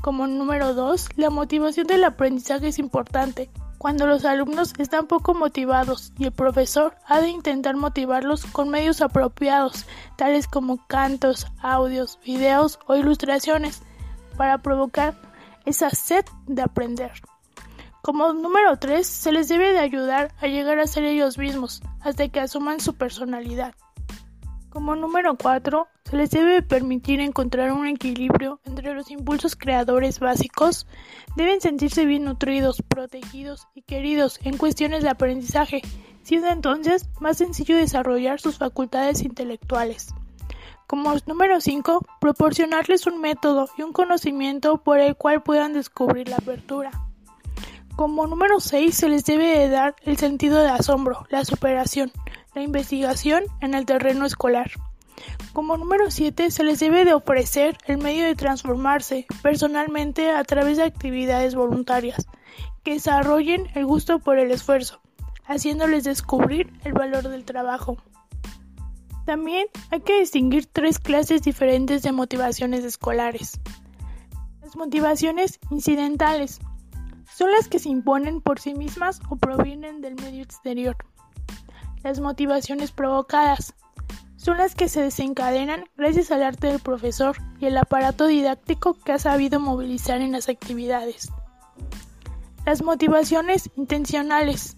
Como 0.00 0.26
número 0.26 0.74
dos, 0.74 1.08
la 1.14 1.30
motivación 1.30 1.86
del 1.86 2.02
aprendizaje 2.02 2.66
es 2.66 2.80
importante. 2.80 3.48
Cuando 3.78 4.08
los 4.08 4.24
alumnos 4.24 4.74
están 4.78 5.06
poco 5.06 5.34
motivados 5.34 6.12
y 6.18 6.24
el 6.24 6.32
profesor 6.32 6.96
ha 7.06 7.20
de 7.20 7.28
intentar 7.28 7.76
motivarlos 7.76 8.44
con 8.46 8.70
medios 8.70 9.00
apropiados, 9.00 9.86
tales 10.16 10.48
como 10.48 10.84
cantos, 10.88 11.46
audios, 11.62 12.18
videos 12.24 12.80
o 12.86 12.96
ilustraciones, 12.96 13.82
para 14.36 14.58
provocar 14.58 15.14
esa 15.64 15.90
sed 15.90 16.24
de 16.46 16.62
aprender. 16.62 17.12
Como 18.02 18.32
número 18.32 18.78
3, 18.78 19.06
se 19.06 19.30
les 19.30 19.48
debe 19.48 19.72
de 19.72 19.78
ayudar 19.78 20.34
a 20.40 20.48
llegar 20.48 20.80
a 20.80 20.86
ser 20.88 21.04
ellos 21.04 21.38
mismos, 21.38 21.80
hasta 22.00 22.28
que 22.28 22.40
asuman 22.40 22.80
su 22.80 22.94
personalidad. 22.94 23.74
Como 24.78 24.94
número 24.94 25.36
4, 25.36 25.88
se 26.04 26.16
les 26.16 26.30
debe 26.30 26.62
permitir 26.62 27.18
encontrar 27.18 27.72
un 27.72 27.88
equilibrio 27.88 28.60
entre 28.64 28.94
los 28.94 29.10
impulsos 29.10 29.56
creadores 29.56 30.20
básicos. 30.20 30.86
Deben 31.34 31.60
sentirse 31.60 32.04
bien 32.04 32.22
nutridos, 32.22 32.80
protegidos 32.86 33.66
y 33.74 33.82
queridos 33.82 34.38
en 34.44 34.56
cuestiones 34.56 35.02
de 35.02 35.08
aprendizaje, 35.08 35.82
siendo 36.22 36.46
entonces 36.46 37.08
más 37.18 37.38
sencillo 37.38 37.76
desarrollar 37.76 38.40
sus 38.40 38.58
facultades 38.58 39.22
intelectuales. 39.22 40.14
Como 40.86 41.12
número 41.26 41.60
5, 41.60 42.06
proporcionarles 42.20 43.08
un 43.08 43.20
método 43.20 43.68
y 43.76 43.82
un 43.82 43.92
conocimiento 43.92 44.78
por 44.78 45.00
el 45.00 45.16
cual 45.16 45.42
puedan 45.42 45.72
descubrir 45.72 46.28
la 46.28 46.36
apertura. 46.36 46.92
Como 47.96 48.28
número 48.28 48.60
6, 48.60 48.94
se 48.94 49.08
les 49.08 49.24
debe 49.24 49.58
de 49.58 49.68
dar 49.70 49.96
el 50.04 50.18
sentido 50.18 50.62
de 50.62 50.68
asombro, 50.68 51.26
la 51.30 51.44
superación, 51.44 52.12
la 52.58 52.64
investigación 52.64 53.44
en 53.60 53.74
el 53.74 53.86
terreno 53.86 54.26
escolar. 54.26 54.72
Como 55.52 55.76
número 55.76 56.10
7, 56.10 56.50
se 56.50 56.64
les 56.64 56.80
debe 56.80 57.04
de 57.04 57.14
ofrecer 57.14 57.78
el 57.86 57.98
medio 57.98 58.24
de 58.24 58.34
transformarse 58.34 59.26
personalmente 59.42 60.30
a 60.30 60.42
través 60.42 60.76
de 60.76 60.82
actividades 60.82 61.54
voluntarias 61.54 62.26
que 62.82 62.94
desarrollen 62.94 63.68
el 63.74 63.86
gusto 63.86 64.18
por 64.18 64.38
el 64.38 64.50
esfuerzo, 64.50 65.00
haciéndoles 65.44 66.02
descubrir 66.02 66.72
el 66.82 66.94
valor 66.94 67.28
del 67.28 67.44
trabajo. 67.44 67.96
También 69.24 69.68
hay 69.90 70.00
que 70.00 70.18
distinguir 70.18 70.66
tres 70.66 70.98
clases 70.98 71.42
diferentes 71.42 72.02
de 72.02 72.10
motivaciones 72.10 72.84
escolares. 72.84 73.60
Las 74.62 74.74
motivaciones 74.74 75.60
incidentales 75.70 76.58
son 77.32 77.52
las 77.52 77.68
que 77.68 77.78
se 77.78 77.88
imponen 77.88 78.40
por 78.40 78.58
sí 78.58 78.74
mismas 78.74 79.20
o 79.28 79.36
provienen 79.36 80.00
del 80.00 80.16
medio 80.16 80.42
exterior. 80.42 80.96
Las 82.02 82.20
motivaciones 82.20 82.92
provocadas 82.92 83.74
son 84.36 84.56
las 84.56 84.74
que 84.74 84.88
se 84.88 85.02
desencadenan 85.02 85.84
gracias 85.96 86.30
al 86.30 86.44
arte 86.44 86.68
del 86.68 86.78
profesor 86.78 87.36
y 87.58 87.66
el 87.66 87.76
aparato 87.76 88.26
didáctico 88.26 88.94
que 88.94 89.12
ha 89.12 89.18
sabido 89.18 89.58
movilizar 89.58 90.20
en 90.20 90.32
las 90.32 90.48
actividades. 90.48 91.32
Las 92.64 92.82
motivaciones 92.82 93.70
intencionales 93.76 94.76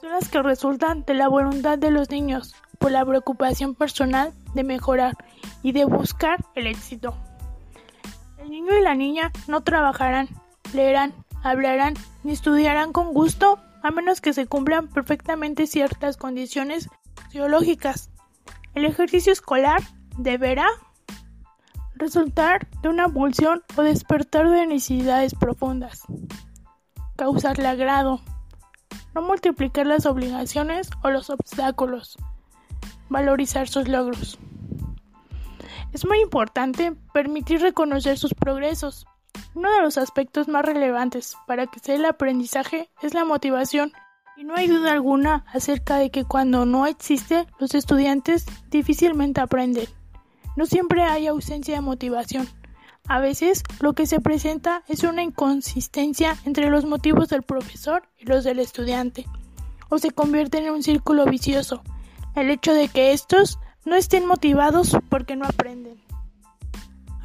son 0.00 0.10
las 0.10 0.28
que 0.28 0.42
resultan 0.42 1.04
de 1.04 1.14
la 1.14 1.28
voluntad 1.28 1.78
de 1.78 1.90
los 1.90 2.10
niños 2.10 2.54
por 2.78 2.90
la 2.90 3.04
preocupación 3.04 3.74
personal 3.74 4.32
de 4.54 4.62
mejorar 4.62 5.16
y 5.62 5.72
de 5.72 5.86
buscar 5.86 6.44
el 6.54 6.66
éxito. 6.66 7.16
El 8.38 8.50
niño 8.50 8.78
y 8.78 8.82
la 8.82 8.94
niña 8.94 9.32
no 9.48 9.62
trabajarán, 9.62 10.28
leerán, 10.74 11.14
hablarán 11.42 11.94
ni 12.24 12.32
estudiarán 12.32 12.92
con 12.92 13.14
gusto 13.14 13.58
a 13.86 13.90
menos 13.92 14.20
que 14.20 14.32
se 14.32 14.46
cumplan 14.46 14.88
perfectamente 14.88 15.66
ciertas 15.66 16.16
condiciones 16.16 16.88
fisiológicas. 17.24 18.10
El 18.74 18.84
ejercicio 18.84 19.32
escolar 19.32 19.80
deberá 20.18 20.66
resultar 21.94 22.68
de 22.82 22.88
una 22.88 23.08
pulsión 23.08 23.62
o 23.76 23.82
despertar 23.82 24.50
de 24.50 24.66
necesidades 24.66 25.34
profundas, 25.34 26.02
causarle 27.16 27.68
agrado, 27.68 28.20
no 29.14 29.22
multiplicar 29.22 29.86
las 29.86 30.04
obligaciones 30.04 30.90
o 31.02 31.10
los 31.10 31.30
obstáculos, 31.30 32.16
valorizar 33.08 33.68
sus 33.68 33.88
logros. 33.88 34.38
Es 35.92 36.04
muy 36.04 36.20
importante 36.20 36.92
permitir 37.14 37.60
reconocer 37.60 38.18
sus 38.18 38.34
progresos. 38.34 39.06
Uno 39.54 39.72
de 39.72 39.82
los 39.82 39.98
aspectos 39.98 40.48
más 40.48 40.64
relevantes 40.64 41.36
para 41.46 41.66
que 41.66 41.80
sea 41.80 41.94
el 41.94 42.04
aprendizaje 42.04 42.90
es 43.02 43.14
la 43.14 43.24
motivación. 43.24 43.92
Y 44.36 44.44
no 44.44 44.54
hay 44.54 44.68
duda 44.68 44.92
alguna 44.92 45.44
acerca 45.52 45.96
de 45.96 46.10
que 46.10 46.24
cuando 46.24 46.66
no 46.66 46.86
existe, 46.86 47.46
los 47.58 47.74
estudiantes 47.74 48.46
difícilmente 48.70 49.40
aprenden. 49.40 49.86
No 50.56 50.66
siempre 50.66 51.02
hay 51.02 51.26
ausencia 51.26 51.74
de 51.74 51.80
motivación. 51.80 52.48
A 53.08 53.20
veces 53.20 53.62
lo 53.80 53.94
que 53.94 54.06
se 54.06 54.20
presenta 54.20 54.82
es 54.88 55.04
una 55.04 55.22
inconsistencia 55.22 56.36
entre 56.44 56.70
los 56.70 56.84
motivos 56.84 57.28
del 57.28 57.42
profesor 57.42 58.08
y 58.18 58.26
los 58.26 58.44
del 58.44 58.58
estudiante, 58.58 59.26
o 59.88 59.98
se 59.98 60.10
convierte 60.10 60.58
en 60.58 60.70
un 60.70 60.82
círculo 60.82 61.24
vicioso 61.26 61.82
el 62.36 62.50
hecho 62.50 62.74
de 62.74 62.88
que 62.88 63.12
estos 63.12 63.58
no 63.84 63.96
estén 63.96 64.26
motivados 64.26 64.96
porque 65.08 65.36
no 65.36 65.46
aprenden. 65.46 66.05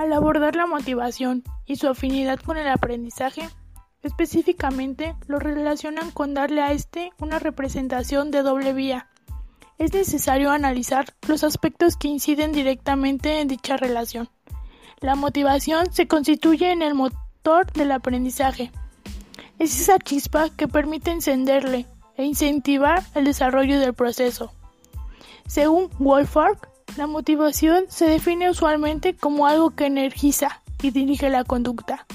Al 0.01 0.13
abordar 0.13 0.55
la 0.55 0.65
motivación 0.65 1.43
y 1.67 1.75
su 1.75 1.88
afinidad 1.88 2.39
con 2.39 2.58
el 2.58 2.67
aprendizaje, 2.67 3.48
específicamente 4.01 5.15
lo 5.27 5.38
relacionan 5.38 6.10
con 6.10 6.34
darle 6.34 6.63
a 6.63 6.72
este 6.72 7.12
una 7.20 7.38
representación 7.38 8.31
de 8.31 8.41
doble 8.41 8.74
vía. 8.74 9.10
Es 9.77 9.93
necesario 9.93 10.50
analizar 10.50 11.13
los 11.27 11.43
aspectos 11.43 11.98
que 11.98 12.08
inciden 12.08 12.51
directamente 12.51 13.41
en 13.41 13.48
dicha 13.48 13.77
relación. 13.77 14.27
La 15.01 15.13
motivación 15.13 15.93
se 15.93 16.08
constituye 16.08 16.72
en 16.72 16.81
el 16.81 16.96
motor 16.96 17.72
del 17.72 17.91
aprendizaje. 17.91 18.72
Es 19.60 19.79
esa 19.79 20.00
chispa 20.00 20.50
que 20.50 20.67
permite 20.67 21.12
encenderle 21.12 21.86
e 22.17 22.25
incentivar 22.25 23.03
el 23.13 23.25
desarrollo 23.25 23.79
del 23.79 23.93
proceso. 23.93 24.51
Según 25.46 25.91
Wolfgang, 26.00 26.58
la 26.98 27.07
motivación 27.07 27.86
se 27.88 28.05
define 28.05 28.50
usualmente 28.50 29.15
como 29.15 29.48
algo 29.48 29.71
que 29.71 29.86
energiza 29.86 30.62
y 30.81 30.91
dirige 30.91 31.29
la 31.29 31.43
conducta. 31.43 32.05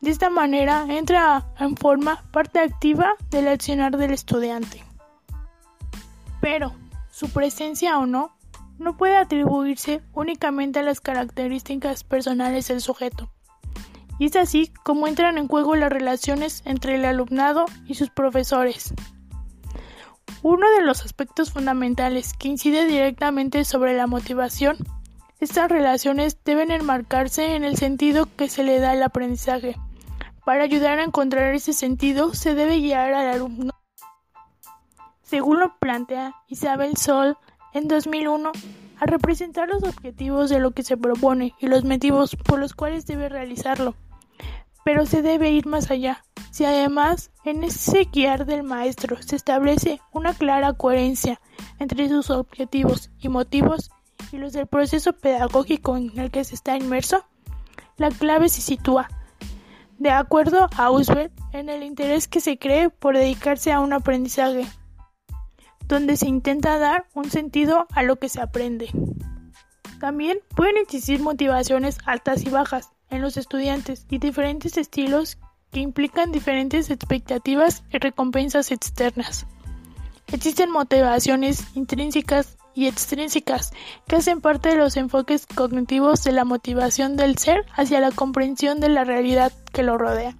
De 0.00 0.10
esta 0.10 0.30
manera 0.30 0.86
entra 0.88 1.46
en 1.58 1.76
forma 1.76 2.22
parte 2.32 2.60
activa 2.60 3.14
del 3.30 3.48
accionar 3.48 3.96
del 3.96 4.12
estudiante. 4.12 4.84
Pero, 6.40 6.72
su 7.10 7.30
presencia 7.30 7.98
o 7.98 8.06
no, 8.06 8.36
no 8.78 8.96
puede 8.96 9.16
atribuirse 9.16 10.02
únicamente 10.12 10.80
a 10.80 10.82
las 10.82 11.00
características 11.00 12.02
personales 12.04 12.68
del 12.68 12.80
sujeto. 12.80 13.30
Y 14.18 14.26
es 14.26 14.36
así 14.36 14.72
como 14.82 15.06
entran 15.06 15.38
en 15.38 15.48
juego 15.48 15.76
las 15.76 15.90
relaciones 15.90 16.62
entre 16.64 16.96
el 16.96 17.04
alumnado 17.04 17.64
y 17.86 17.94
sus 17.94 18.10
profesores. 18.10 18.94
Uno 20.44 20.68
de 20.72 20.82
los 20.82 21.04
aspectos 21.04 21.52
fundamentales 21.52 22.32
que 22.34 22.48
incide 22.48 22.86
directamente 22.86 23.64
sobre 23.64 23.96
la 23.96 24.08
motivación, 24.08 24.76
estas 25.38 25.70
relaciones 25.70 26.36
deben 26.44 26.72
enmarcarse 26.72 27.54
en 27.54 27.62
el 27.62 27.76
sentido 27.76 28.28
que 28.36 28.48
se 28.48 28.64
le 28.64 28.80
da 28.80 28.90
al 28.90 29.02
aprendizaje. 29.04 29.76
Para 30.44 30.64
ayudar 30.64 30.98
a 30.98 31.04
encontrar 31.04 31.54
ese 31.54 31.72
sentido 31.72 32.34
se 32.34 32.56
debe 32.56 32.80
guiar 32.80 33.14
al 33.14 33.28
alumno. 33.28 33.72
Según 35.22 35.60
lo 35.60 35.78
plantea 35.78 36.34
Isabel 36.48 36.96
Sol 36.96 37.38
en 37.72 37.86
2001, 37.86 38.50
a 38.98 39.06
representar 39.06 39.68
los 39.68 39.84
objetivos 39.84 40.50
de 40.50 40.58
lo 40.58 40.72
que 40.72 40.82
se 40.82 40.96
propone 40.96 41.54
y 41.60 41.68
los 41.68 41.84
motivos 41.84 42.34
por 42.34 42.58
los 42.58 42.74
cuales 42.74 43.06
debe 43.06 43.28
realizarlo. 43.28 43.94
Pero 44.84 45.06
se 45.06 45.22
debe 45.22 45.50
ir 45.50 45.66
más 45.66 45.90
allá. 45.90 46.24
Si 46.50 46.64
además 46.64 47.30
en 47.44 47.64
ese 47.64 48.04
guiar 48.12 48.44
del 48.46 48.62
maestro 48.62 49.16
se 49.22 49.36
establece 49.36 50.00
una 50.12 50.34
clara 50.34 50.72
coherencia 50.74 51.40
entre 51.78 52.08
sus 52.08 52.30
objetivos 52.30 53.10
y 53.18 53.28
motivos 53.28 53.90
y 54.32 54.38
los 54.38 54.52
del 54.52 54.66
proceso 54.66 55.12
pedagógico 55.12 55.96
en 55.96 56.18
el 56.18 56.30
que 56.30 56.44
se 56.44 56.54
está 56.54 56.76
inmerso, 56.76 57.24
la 57.96 58.10
clave 58.10 58.48
se 58.48 58.60
sitúa, 58.60 59.08
de 59.98 60.10
acuerdo 60.10 60.68
a 60.76 60.84
Auswell, 60.86 61.30
en 61.52 61.68
el 61.68 61.82
interés 61.82 62.26
que 62.26 62.40
se 62.40 62.58
cree 62.58 62.90
por 62.90 63.16
dedicarse 63.16 63.72
a 63.72 63.80
un 63.80 63.92
aprendizaje, 63.92 64.66
donde 65.86 66.16
se 66.16 66.26
intenta 66.26 66.78
dar 66.78 67.06
un 67.14 67.30
sentido 67.30 67.86
a 67.92 68.02
lo 68.02 68.16
que 68.16 68.28
se 68.28 68.40
aprende. 68.40 68.90
También 70.00 70.40
pueden 70.56 70.76
existir 70.78 71.20
motivaciones 71.20 71.98
altas 72.04 72.44
y 72.44 72.50
bajas 72.50 72.90
en 73.12 73.22
los 73.22 73.36
estudiantes 73.36 74.06
y 74.10 74.18
diferentes 74.18 74.76
estilos 74.76 75.38
que 75.70 75.80
implican 75.80 76.32
diferentes 76.32 76.90
expectativas 76.90 77.84
y 77.92 77.98
recompensas 77.98 78.72
externas. 78.72 79.46
Existen 80.32 80.70
motivaciones 80.70 81.64
intrínsecas 81.74 82.56
y 82.74 82.86
extrínsecas 82.86 83.72
que 84.08 84.16
hacen 84.16 84.40
parte 84.40 84.70
de 84.70 84.76
los 84.76 84.96
enfoques 84.96 85.46
cognitivos 85.46 86.24
de 86.24 86.32
la 86.32 86.44
motivación 86.44 87.16
del 87.16 87.38
ser 87.38 87.66
hacia 87.74 88.00
la 88.00 88.10
comprensión 88.10 88.80
de 88.80 88.88
la 88.88 89.04
realidad 89.04 89.52
que 89.72 89.82
lo 89.82 89.98
rodea 89.98 90.36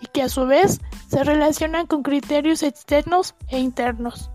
y 0.00 0.06
que 0.06 0.22
a 0.22 0.28
su 0.28 0.46
vez 0.46 0.80
se 1.08 1.22
relacionan 1.22 1.86
con 1.86 2.02
criterios 2.02 2.62
externos 2.62 3.34
e 3.48 3.60
internos. 3.60 4.30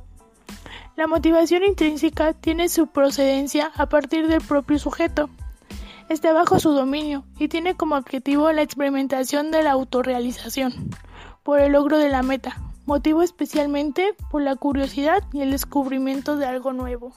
La 0.95 1.05
motivación 1.05 1.63
intrínseca 1.63 2.33
tiene 2.33 2.69
su 2.69 2.87
procedencia 2.87 3.71
a 3.75 3.87
partir 3.87 4.27
del 4.27 4.41
propio 4.41 4.79
sujeto. 4.79 5.29
Está 6.09 6.31
bajo 6.31 6.57
su 6.57 6.71
dominio 6.71 7.25
y 7.37 7.49
tiene 7.49 7.75
como 7.75 7.95
objetivo 7.95 8.49
la 8.53 8.61
experimentación 8.61 9.51
de 9.51 9.61
la 9.61 9.71
autorrealización 9.71 10.71
por 11.43 11.59
el 11.59 11.73
logro 11.73 11.97
de 11.97 12.07
la 12.07 12.23
meta, 12.23 12.61
motivo 12.85 13.21
especialmente 13.21 14.15
por 14.31 14.41
la 14.41 14.55
curiosidad 14.55 15.21
y 15.33 15.41
el 15.41 15.51
descubrimiento 15.51 16.37
de 16.37 16.45
algo 16.45 16.71
nuevo. 16.71 17.11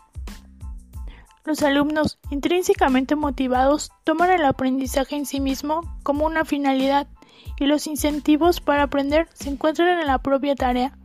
Los 1.45 1.63
alumnos 1.63 2.19
intrínsecamente 2.31 3.15
motivados 3.15 3.93
toman 4.03 4.33
el 4.33 4.45
aprendizaje 4.45 5.15
en 5.15 5.25
sí 5.25 5.39
mismo 5.39 5.83
como 6.03 6.27
una 6.27 6.45
finalidad 6.45 7.07
y 7.61 7.67
los 7.67 7.87
incentivos 7.87 8.61
para 8.61 8.83
aprender 8.83 9.29
se 9.35 9.51
encuentran 9.51 10.01
en 10.01 10.07
la 10.09 10.19
propia 10.19 10.57
tarea 10.57 10.99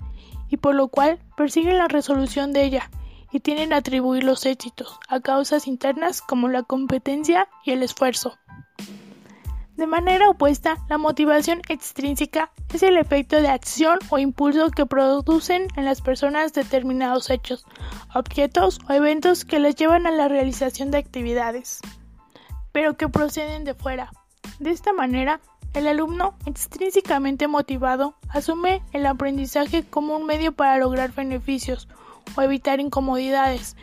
y 0.50 0.58
por 0.58 0.74
lo 0.74 0.88
cual 0.88 1.20
persiguen 1.38 1.78
la 1.78 1.88
resolución 1.88 2.52
de 2.52 2.64
ella 2.64 2.90
y 3.36 3.42
tienen 3.42 3.74
a 3.74 3.78
atribuir 3.78 4.24
los 4.24 4.46
éxitos 4.46 4.98
a 5.10 5.20
causas 5.20 5.68
internas 5.68 6.22
como 6.22 6.48
la 6.48 6.64
competencia 6.64 7.50
y 7.66 7.72
el 7.72 7.84
esfuerzo. 7.84 8.38
De 9.76 9.88
manera 9.88 10.30
opuesta, 10.30 10.78
la 10.88 10.98
motivación 10.98 11.62
extrínseca 11.68 12.54
es 12.74 12.82
el 12.82 12.96
efecto 12.96 13.42
de 13.42 13.50
acción 13.50 14.00
o 14.08 14.20
impulso 14.20 14.72
que 14.72 14.86
producen 14.86 15.68
en 15.76 15.84
las 15.84 16.00
personas 16.00 16.54
determinados 16.54 17.30
hechos, 17.30 17.66
objetos 18.14 18.80
o 18.88 18.94
eventos 18.94 19.44
que 19.44 19.60
les 19.60 19.76
llevan 19.76 20.08
a 20.08 20.12
la 20.12 20.30
realización 20.30 20.90
de 20.90 21.00
actividades, 21.00 21.82
pero 22.72 22.96
que 22.96 23.10
proceden 23.10 23.66
de 23.66 23.74
fuera. 23.74 24.14
De 24.60 24.72
esta 24.72 24.94
manera, 24.94 25.42
el 25.74 25.88
alumno 25.88 26.38
extrínsecamente 26.46 27.50
motivado 27.50 28.16
asume 28.30 28.82
el 28.94 29.06
aprendizaje 29.06 29.84
como 29.84 30.16
un 30.16 30.26
medio 30.26 30.54
para 30.54 30.78
lograr 30.78 31.12
beneficios 31.12 31.90
o 32.36 32.42
evitar 32.42 32.80
incomodidades. 32.80 33.76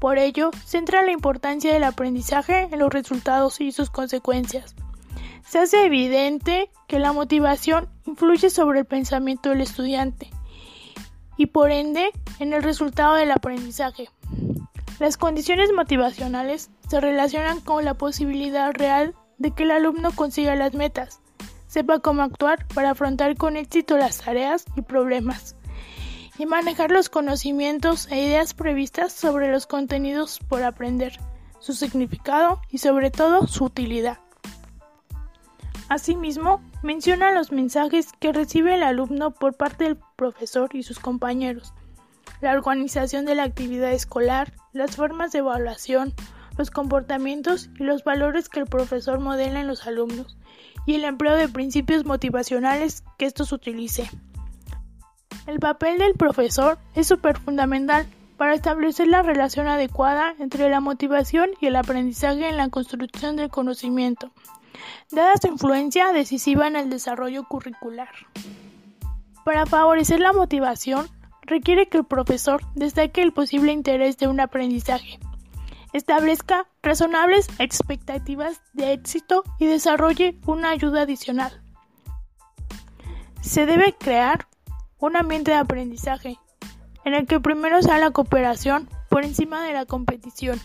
Por 0.00 0.18
ello, 0.18 0.50
centra 0.64 1.02
la 1.02 1.12
importancia 1.12 1.72
del 1.72 1.84
aprendizaje 1.84 2.68
en 2.70 2.78
los 2.78 2.92
resultados 2.92 3.60
y 3.60 3.72
sus 3.72 3.90
consecuencias 3.90 4.74
se 5.50 5.58
hace 5.58 5.84
evidente 5.84 6.70
que 6.86 7.00
la 7.00 7.12
motivación 7.12 7.88
influye 8.06 8.50
sobre 8.50 8.78
el 8.78 8.84
pensamiento 8.84 9.48
del 9.48 9.62
estudiante 9.62 10.30
y 11.36 11.46
por 11.46 11.72
ende 11.72 12.12
en 12.38 12.52
el 12.52 12.62
resultado 12.62 13.16
del 13.16 13.32
aprendizaje. 13.32 14.08
Las 15.00 15.16
condiciones 15.16 15.72
motivacionales 15.74 16.70
se 16.88 17.00
relacionan 17.00 17.60
con 17.60 17.84
la 17.84 17.94
posibilidad 17.94 18.72
real 18.72 19.16
de 19.38 19.50
que 19.50 19.64
el 19.64 19.72
alumno 19.72 20.12
consiga 20.12 20.54
las 20.54 20.74
metas, 20.74 21.20
sepa 21.66 21.98
cómo 21.98 22.22
actuar 22.22 22.64
para 22.72 22.90
afrontar 22.90 23.36
con 23.36 23.56
éxito 23.56 23.96
las 23.96 24.18
tareas 24.18 24.66
y 24.76 24.82
problemas, 24.82 25.56
y 26.38 26.46
manejar 26.46 26.90
los 26.90 27.08
conocimientos 27.08 28.06
e 28.10 28.22
ideas 28.22 28.54
previstas 28.54 29.12
sobre 29.12 29.50
los 29.50 29.66
contenidos 29.66 30.38
por 30.48 30.62
aprender, 30.62 31.18
su 31.58 31.74
significado 31.74 32.60
y 32.70 32.78
sobre 32.78 33.10
todo 33.10 33.46
su 33.46 33.64
utilidad. 33.64 34.18
Asimismo, 35.88 36.62
menciona 36.82 37.32
los 37.32 37.50
mensajes 37.50 38.12
que 38.20 38.32
recibe 38.32 38.74
el 38.74 38.84
alumno 38.84 39.32
por 39.32 39.54
parte 39.54 39.84
del 39.84 39.98
profesor 40.16 40.70
y 40.72 40.84
sus 40.84 41.00
compañeros, 41.00 41.74
la 42.40 42.52
organización 42.52 43.24
de 43.24 43.34
la 43.34 43.42
actividad 43.42 43.92
escolar, 43.92 44.52
las 44.72 44.96
formas 44.96 45.32
de 45.32 45.40
evaluación, 45.40 46.14
los 46.56 46.70
comportamientos 46.70 47.70
y 47.78 47.82
los 47.84 48.04
valores 48.04 48.48
que 48.48 48.60
el 48.60 48.66
profesor 48.66 49.18
modela 49.18 49.60
en 49.60 49.66
los 49.66 49.86
alumnos, 49.86 50.38
y 50.86 50.94
el 50.94 51.04
empleo 51.04 51.34
de 51.34 51.48
principios 51.48 52.04
motivacionales 52.04 53.02
que 53.18 53.26
estos 53.26 53.52
utilice. 53.52 54.08
El 55.46 55.58
papel 55.58 55.98
del 55.98 56.14
profesor 56.14 56.78
es 56.94 57.06
súper 57.06 57.38
fundamental 57.38 58.06
para 58.36 58.54
establecer 58.54 59.06
la 59.08 59.22
relación 59.22 59.68
adecuada 59.68 60.34
entre 60.38 60.68
la 60.70 60.80
motivación 60.80 61.50
y 61.60 61.66
el 61.66 61.76
aprendizaje 61.76 62.48
en 62.48 62.56
la 62.56 62.68
construcción 62.68 63.36
del 63.36 63.50
conocimiento 63.50 64.30
dada 65.10 65.34
su 65.40 65.48
influencia 65.48 66.12
decisiva 66.12 66.66
en 66.66 66.76
el 66.76 66.90
desarrollo 66.90 67.44
curricular. 67.44 68.08
Para 69.44 69.66
favorecer 69.66 70.20
la 70.20 70.32
motivación, 70.32 71.08
requiere 71.42 71.88
que 71.88 71.98
el 71.98 72.04
profesor 72.04 72.62
destaque 72.74 73.22
el 73.22 73.32
posible 73.32 73.72
interés 73.72 74.18
de 74.18 74.28
un 74.28 74.40
aprendizaje, 74.40 75.18
establezca 75.92 76.66
razonables 76.82 77.48
expectativas 77.58 78.62
de 78.72 78.92
éxito 78.92 79.42
y 79.58 79.66
desarrolle 79.66 80.38
una 80.46 80.70
ayuda 80.70 81.02
adicional. 81.02 81.60
Se 83.40 83.66
debe 83.66 83.94
crear 83.98 84.46
un 85.00 85.16
ambiente 85.16 85.50
de 85.50 85.56
aprendizaje 85.56 86.38
en 87.04 87.14
el 87.14 87.26
que 87.26 87.40
primero 87.40 87.82
sea 87.82 87.98
la 87.98 88.10
cooperación 88.10 88.88
por 89.08 89.24
encima 89.24 89.64
de 89.64 89.72
la 89.72 89.86
competición, 89.86 90.60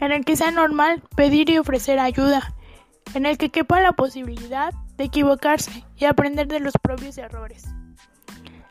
en 0.00 0.12
el 0.12 0.24
que 0.24 0.36
sea 0.36 0.50
normal 0.50 1.02
pedir 1.16 1.48
y 1.50 1.58
ofrecer 1.58 1.98
ayuda 1.98 2.54
en 3.14 3.26
el 3.26 3.38
que 3.38 3.50
quepa 3.50 3.80
la 3.80 3.92
posibilidad 3.92 4.72
de 4.96 5.04
equivocarse 5.04 5.84
y 5.96 6.04
aprender 6.04 6.48
de 6.48 6.60
los 6.60 6.74
propios 6.82 7.18
errores. 7.18 7.64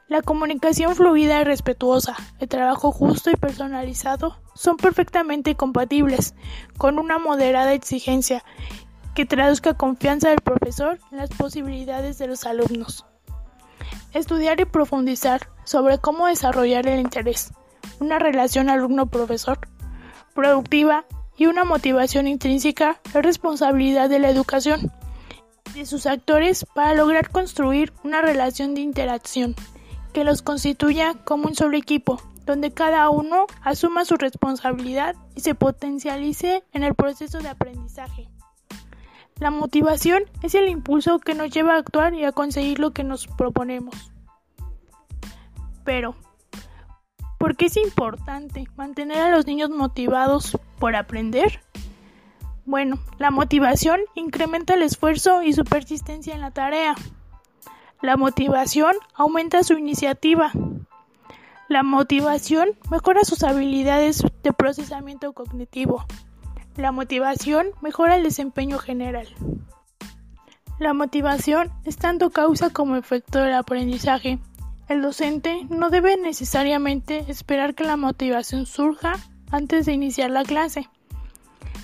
La 0.08 0.21
comunicación 0.21 0.93
fluida 0.95 1.39
y 1.39 1.45
respetuosa, 1.45 2.17
el 2.39 2.49
trabajo 2.49 2.91
justo 2.91 3.32
y 3.32 3.36
personalizado 3.36 4.38
son 4.56 4.75
perfectamente 4.75 5.56
compatibles 5.56 6.36
con 6.77 6.99
una 6.99 7.17
moderada 7.17 7.73
exigencia 7.73 8.43
que 9.15 9.25
traduzca 9.25 9.73
confianza 9.73 10.30
del 10.30 10.41
profesor 10.41 10.99
en 11.12 11.17
las 11.17 11.30
posibilidades 11.30 12.17
de 12.17 12.27
los 12.27 12.45
alumnos. 12.45 13.06
Estudiar 14.13 14.60
y 14.60 14.65
profundizar 14.65 15.50
sobre 15.63 15.97
cómo 15.97 16.28
desarrollar 16.28 16.88
el 16.88 17.00
interés, 17.00 17.54
una 18.00 18.19
relación 18.19 18.69
alumno-profesor 18.69 19.60
productiva 20.34 21.06
y 21.38 21.45
una 21.45 21.63
motivación 21.63 22.28
intrínseca 22.28 23.00
es 23.13 23.24
responsabilidad 23.24 24.10
de 24.10 24.19
la 24.19 24.30
educación 24.30 24.91
de 25.74 25.86
sus 25.86 26.06
actores 26.06 26.65
para 26.74 26.93
lograr 26.93 27.30
construir 27.30 27.93
una 28.04 28.21
relación 28.21 28.76
de 28.76 28.82
interacción 28.82 29.56
que 30.13 30.24
los 30.24 30.41
constituya 30.41 31.13
como 31.24 31.47
un 31.47 31.56
solo 31.56 31.78
equipo, 31.78 32.21
donde 32.45 32.71
cada 32.71 33.10
uno 33.10 33.45
asuma 33.62 34.04
su 34.04 34.15
responsabilidad 34.17 35.15
y 35.36 35.41
se 35.41 35.56
potencialice 35.56 36.63
en 36.74 36.84
el 36.84 36.95
proceso 36.95 37.39
de 37.39 37.50
aprendizaje. 37.50 38.31
La 39.41 39.51
motivación 39.51 40.23
es 40.41 40.56
el 40.56 40.69
impulso 40.69 41.19
que 41.19 41.34
nos 41.34 41.51
lleva 41.51 41.73
a 41.73 41.80
actuar 41.80 42.13
y 42.13 42.23
a 42.23 42.32
conseguir 42.32 42.80
lo 42.80 42.91
que 42.91 43.04
nos 43.04 43.27
proponemos. 43.27 44.13
Pero, 45.84 46.15
¿Por 47.41 47.56
qué 47.56 47.65
es 47.65 47.77
importante 47.77 48.67
mantener 48.75 49.17
a 49.17 49.32
los 49.32 49.47
niños 49.47 49.71
motivados 49.71 50.60
por 50.77 50.95
aprender? 50.95 51.60
Bueno, 52.65 52.99
la 53.17 53.32
motivación 53.32 53.99
incrementa 54.13 54.75
el 54.75 54.84
esfuerzo 54.84 55.41
y 55.41 55.51
su 55.54 55.63
persistencia 55.63 56.36
en 56.36 56.41
la 56.41 56.51
tarea. 56.51 56.93
La 57.99 58.15
motivación 58.15 58.95
aumenta 59.15 59.63
su 59.63 59.73
iniciativa. 59.73 60.51
La 61.67 61.82
motivación 61.82 62.77
mejora 62.91 63.23
sus 63.23 63.43
habilidades 63.43 64.23
de 64.43 64.54
procesamiento 64.54 65.34
cognitivo. 65.34 66.06
La 66.77 66.91
motivación 66.91 67.67
mejora 67.81 68.15
el 68.15 68.23
desempeño 68.23 68.77
general. 68.77 69.27
La 70.79 70.93
motivación 70.93 71.71
es 71.86 71.97
tanto 71.97 72.29
causa 72.31 72.71
como 72.71 72.95
efecto 72.95 73.39
del 73.39 73.53
aprendizaje 73.53 74.39
el 74.91 75.01
docente 75.01 75.65
no 75.69 75.89
debe 75.89 76.17
necesariamente 76.17 77.23
esperar 77.29 77.75
que 77.75 77.86
la 77.86 77.95
motivación 77.95 78.65
surja 78.65 79.13
antes 79.49 79.86
de 79.86 79.93
iniciar 79.93 80.29
la 80.31 80.43
clase. 80.43 80.89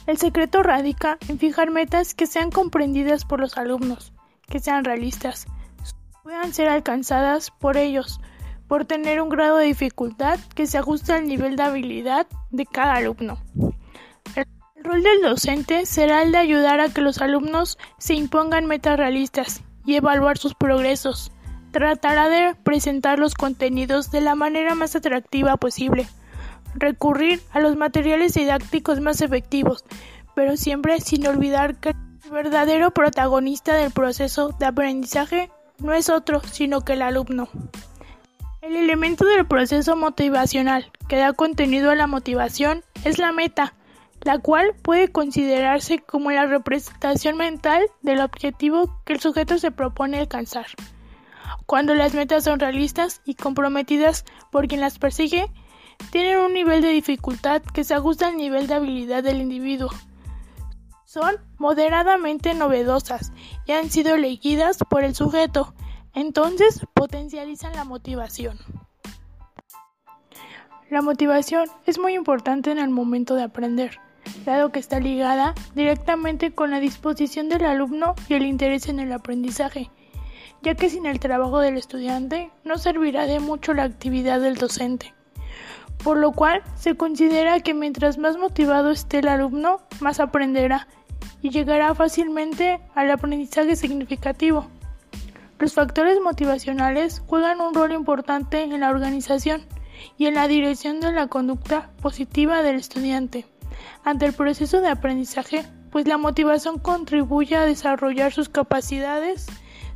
El 0.07 0.17
secreto 0.17 0.61
radica 0.61 1.17
en 1.29 1.39
fijar 1.39 1.71
metas 1.71 2.13
que 2.13 2.27
sean 2.27 2.51
comprendidas 2.51 3.23
por 3.23 3.39
los 3.39 3.57
alumnos, 3.57 4.11
que 4.49 4.59
sean 4.59 4.83
realistas, 4.83 5.47
puedan 6.21 6.51
ser 6.53 6.67
alcanzadas 6.67 7.49
por 7.49 7.77
ellos, 7.77 8.19
por 8.67 8.83
tener 8.83 9.21
un 9.21 9.29
grado 9.29 9.55
de 9.55 9.67
dificultad 9.67 10.37
que 10.53 10.67
se 10.67 10.77
ajuste 10.77 11.13
al 11.13 11.27
nivel 11.27 11.55
de 11.55 11.63
habilidad 11.63 12.27
de 12.51 12.65
cada 12.65 12.95
alumno. 12.95 13.37
Rol 14.83 15.03
del 15.03 15.21
docente 15.21 15.85
será 15.85 16.21
el 16.23 16.31
de 16.31 16.37
ayudar 16.37 16.79
a 16.79 16.89
que 16.89 17.01
los 17.01 17.19
alumnos 17.21 17.77
se 17.97 18.13
impongan 18.13 18.65
metas 18.65 18.97
realistas 18.97 19.61
y 19.85 19.95
evaluar 19.95 20.37
sus 20.37 20.55
progresos 20.55 21.31
tratará 21.71 22.29
de 22.29 22.55
presentar 22.55 23.19
los 23.19 23.35
contenidos 23.35 24.11
de 24.11 24.21
la 24.21 24.35
manera 24.35 24.75
más 24.75 24.95
atractiva 24.95 25.57
posible, 25.57 26.07
recurrir 26.73 27.41
a 27.51 27.59
los 27.59 27.75
materiales 27.75 28.33
didácticos 28.33 28.99
más 28.99 29.21
efectivos, 29.21 29.83
pero 30.33 30.57
siempre 30.57 30.99
sin 31.01 31.27
olvidar 31.27 31.75
que 31.75 31.89
el 31.89 32.31
verdadero 32.31 32.91
protagonista 32.91 33.75
del 33.75 33.91
proceso 33.91 34.49
de 34.59 34.65
aprendizaje 34.65 35.51
no 35.79 35.93
es 35.93 36.09
otro 36.09 36.41
sino 36.41 36.81
que 36.81 36.93
el 36.93 37.01
alumno. 37.01 37.49
El 38.61 38.75
elemento 38.75 39.25
del 39.25 39.45
proceso 39.45 39.95
motivacional 39.95 40.91
que 41.07 41.17
da 41.17 41.31
contenido 41.33 41.91
a 41.91 41.95
la 41.95 42.07
motivación 42.07 42.83
es 43.03 43.17
la 43.17 43.31
meta, 43.31 43.75
la 44.27 44.39
cual 44.39 44.75
puede 44.81 45.07
considerarse 45.07 45.99
como 45.99 46.31
la 46.31 46.45
representación 46.45 47.37
mental 47.37 47.81
del 48.01 48.19
objetivo 48.19 49.01
que 49.05 49.13
el 49.13 49.21
sujeto 49.21 49.57
se 49.57 49.71
propone 49.71 50.19
alcanzar. 50.19 50.65
Cuando 51.65 51.95
las 51.95 52.13
metas 52.13 52.43
son 52.43 52.59
realistas 52.59 53.21
y 53.23 53.35
comprometidas 53.35 54.25
por 54.51 54.67
quien 54.67 54.81
las 54.81 54.99
persigue, 54.99 55.49
tienen 56.11 56.39
un 56.39 56.53
nivel 56.53 56.81
de 56.81 56.89
dificultad 56.89 57.61
que 57.61 57.85
se 57.85 57.93
ajusta 57.93 58.27
al 58.27 58.35
nivel 58.35 58.67
de 58.67 58.73
habilidad 58.73 59.23
del 59.23 59.39
individuo. 59.39 59.91
Son 61.05 61.37
moderadamente 61.57 62.53
novedosas 62.53 63.31
y 63.65 63.71
han 63.71 63.89
sido 63.89 64.15
elegidas 64.15 64.79
por 64.89 65.05
el 65.05 65.15
sujeto, 65.15 65.73
entonces 66.13 66.81
potencializan 66.93 67.71
la 67.77 67.85
motivación. 67.85 68.59
La 70.89 71.01
motivación 71.01 71.69
es 71.85 71.97
muy 71.97 72.13
importante 72.13 72.71
en 72.71 72.79
el 72.79 72.89
momento 72.89 73.33
de 73.35 73.43
aprender, 73.43 74.01
dado 74.45 74.71
que 74.71 74.79
está 74.79 74.99
ligada 74.99 75.53
directamente 75.75 76.51
con 76.51 76.71
la 76.71 76.79
disposición 76.79 77.49
del 77.49 77.65
alumno 77.65 78.15
y 78.29 78.33
el 78.35 78.45
interés 78.45 78.87
en 78.87 78.99
el 78.99 79.11
aprendizaje, 79.11 79.89
ya 80.61 80.75
que 80.75 80.89
sin 80.89 81.05
el 81.05 81.19
trabajo 81.19 81.59
del 81.59 81.77
estudiante 81.77 82.51
no 82.63 82.77
servirá 82.77 83.25
de 83.25 83.39
mucho 83.39 83.73
la 83.73 83.83
actividad 83.83 84.39
del 84.39 84.55
docente. 84.55 85.13
Por 86.03 86.17
lo 86.17 86.31
cual 86.31 86.61
se 86.75 86.95
considera 86.95 87.59
que 87.59 87.73
mientras 87.73 88.17
más 88.17 88.37
motivado 88.37 88.91
esté 88.91 89.19
el 89.19 89.27
alumno, 89.27 89.81
más 89.99 90.19
aprenderá 90.19 90.87
y 91.41 91.49
llegará 91.49 91.93
fácilmente 91.95 92.79
al 92.95 93.11
aprendizaje 93.11 93.75
significativo. 93.75 94.67
Los 95.59 95.73
factores 95.73 96.19
motivacionales 96.21 97.23
juegan 97.25 97.61
un 97.61 97.73
rol 97.73 97.91
importante 97.91 98.61
en 98.61 98.79
la 98.79 98.91
organización 98.91 99.65
y 100.17 100.27
en 100.27 100.35
la 100.35 100.47
dirección 100.47 100.99
de 100.99 101.11
la 101.11 101.27
conducta 101.27 101.89
positiva 101.99 102.61
del 102.61 102.75
estudiante 102.75 103.45
ante 104.03 104.25
el 104.25 104.33
proceso 104.33 104.81
de 104.81 104.89
aprendizaje, 104.89 105.65
pues 105.91 106.07
la 106.07 106.17
motivación 106.17 106.79
contribuye 106.79 107.55
a 107.55 107.65
desarrollar 107.65 108.31
sus 108.33 108.49
capacidades, 108.49 109.47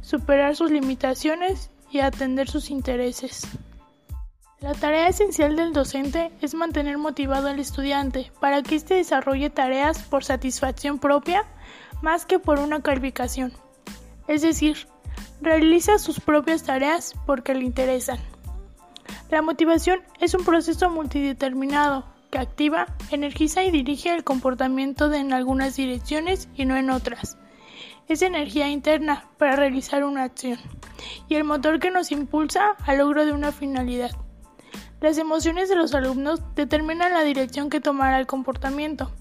superar 0.02 0.56
sus 0.56 0.72
limitaciones 0.72 1.72
y 1.92 2.00
atender 2.00 2.50
sus 2.50 2.70
intereses. 2.70 3.48
La 4.60 4.74
tarea 4.74 5.08
esencial 5.08 5.56
del 5.56 5.74
docente 5.74 6.32
es 6.42 6.54
mantener 6.54 6.98
motivado 6.98 7.48
al 7.48 7.60
estudiante 7.60 8.32
para 8.40 8.62
que 8.62 8.76
éste 8.76 8.94
desarrolle 8.94 9.50
tareas 9.50 10.00
por 10.04 10.24
satisfacción 10.24 11.00
propia 11.00 11.46
más 12.02 12.26
que 12.26 12.38
por 12.38 12.60
una 12.60 12.82
calificación. 12.82 13.54
Es 14.28 14.44
decir, 14.44 14.88
realiza 15.42 15.98
sus 15.98 16.20
propias 16.20 16.64
tareas 16.64 17.16
porque 17.26 17.56
le 17.56 17.64
interesan. 17.64 18.20
La 19.32 19.42
motivación 19.42 20.02
es 20.20 20.34
un 20.34 20.46
proceso 20.46 20.90
multideterminado 20.90 22.06
que 22.32 22.40
activa, 22.40 22.88
energiza 23.12 23.64
y 23.64 23.70
dirige 23.70 24.14
el 24.14 24.24
comportamiento 24.24 25.12
en 25.14 25.34
algunas 25.34 25.76
direcciones 25.76 26.50
y 26.56 26.66
no 26.66 26.76
en 26.76 26.90
otras. 26.90 27.38
Es 28.08 28.22
energía 28.24 28.70
interna 28.70 29.28
para 29.38 29.56
realizar 29.56 30.04
una 30.04 30.24
acción 30.24 30.58
y 31.30 31.36
el 31.36 31.44
motor 31.44 31.80
que 31.80 31.92
nos 31.92 32.12
impulsa 32.12 32.76
al 32.86 32.98
logro 32.98 33.26
de 33.26 33.34
una 33.34 33.52
finalidad. 33.52 34.12
Las 35.02 35.18
emociones 35.18 35.70
de 35.70 35.76
los 35.76 35.94
alumnos 35.94 36.42
determinan 36.56 37.14
la 37.14 37.24
dirección 37.24 37.70
que 37.70 37.82
tomará 37.82 38.20
el 38.20 38.28
comportamiento. 38.28 39.12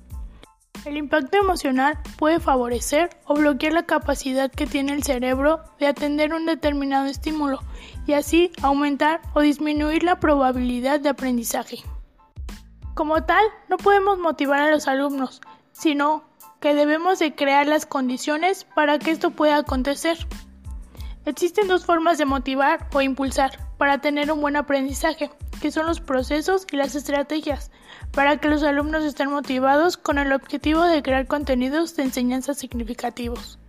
El 0.84 0.96
impacto 0.96 1.36
emocional 1.36 1.98
puede 2.16 2.40
favorecer 2.40 3.10
o 3.26 3.34
bloquear 3.34 3.74
la 3.74 3.84
capacidad 3.84 4.50
que 4.50 4.66
tiene 4.66 4.92
el 4.92 5.02
cerebro 5.02 5.60
de 5.78 5.86
atender 5.86 6.32
un 6.32 6.46
determinado 6.46 7.06
estímulo 7.06 7.60
y 8.06 8.14
así 8.14 8.50
aumentar 8.62 9.20
o 9.34 9.40
disminuir 9.40 10.04
la 10.04 10.20
probabilidad 10.20 11.00
de 11.00 11.10
aprendizaje. 11.10 11.78
Como 12.94 13.22
tal, 13.24 13.44
no 13.68 13.76
podemos 13.76 14.18
motivar 14.18 14.60
a 14.60 14.70
los 14.70 14.88
alumnos, 14.88 15.40
sino 15.72 16.24
que 16.60 16.74
debemos 16.74 17.18
de 17.18 17.34
crear 17.34 17.66
las 17.66 17.86
condiciones 17.86 18.64
para 18.74 18.98
que 18.98 19.10
esto 19.10 19.30
pueda 19.30 19.56
acontecer. 19.58 20.18
Existen 21.24 21.68
dos 21.68 21.84
formas 21.84 22.18
de 22.18 22.24
motivar 22.24 22.88
o 22.92 23.00
impulsar 23.00 23.58
para 23.78 23.98
tener 23.98 24.30
un 24.32 24.40
buen 24.40 24.56
aprendizaje 24.56 25.30
que 25.60 25.70
son 25.70 25.86
los 25.86 26.00
procesos 26.00 26.66
y 26.72 26.76
las 26.76 26.94
estrategias, 26.94 27.70
para 28.12 28.38
que 28.38 28.48
los 28.48 28.62
alumnos 28.62 29.04
estén 29.04 29.30
motivados 29.30 29.96
con 29.96 30.18
el 30.18 30.32
objetivo 30.32 30.82
de 30.82 31.02
crear 31.02 31.26
contenidos 31.26 31.94
de 31.96 32.04
enseñanza 32.04 32.54
significativos. 32.54 33.59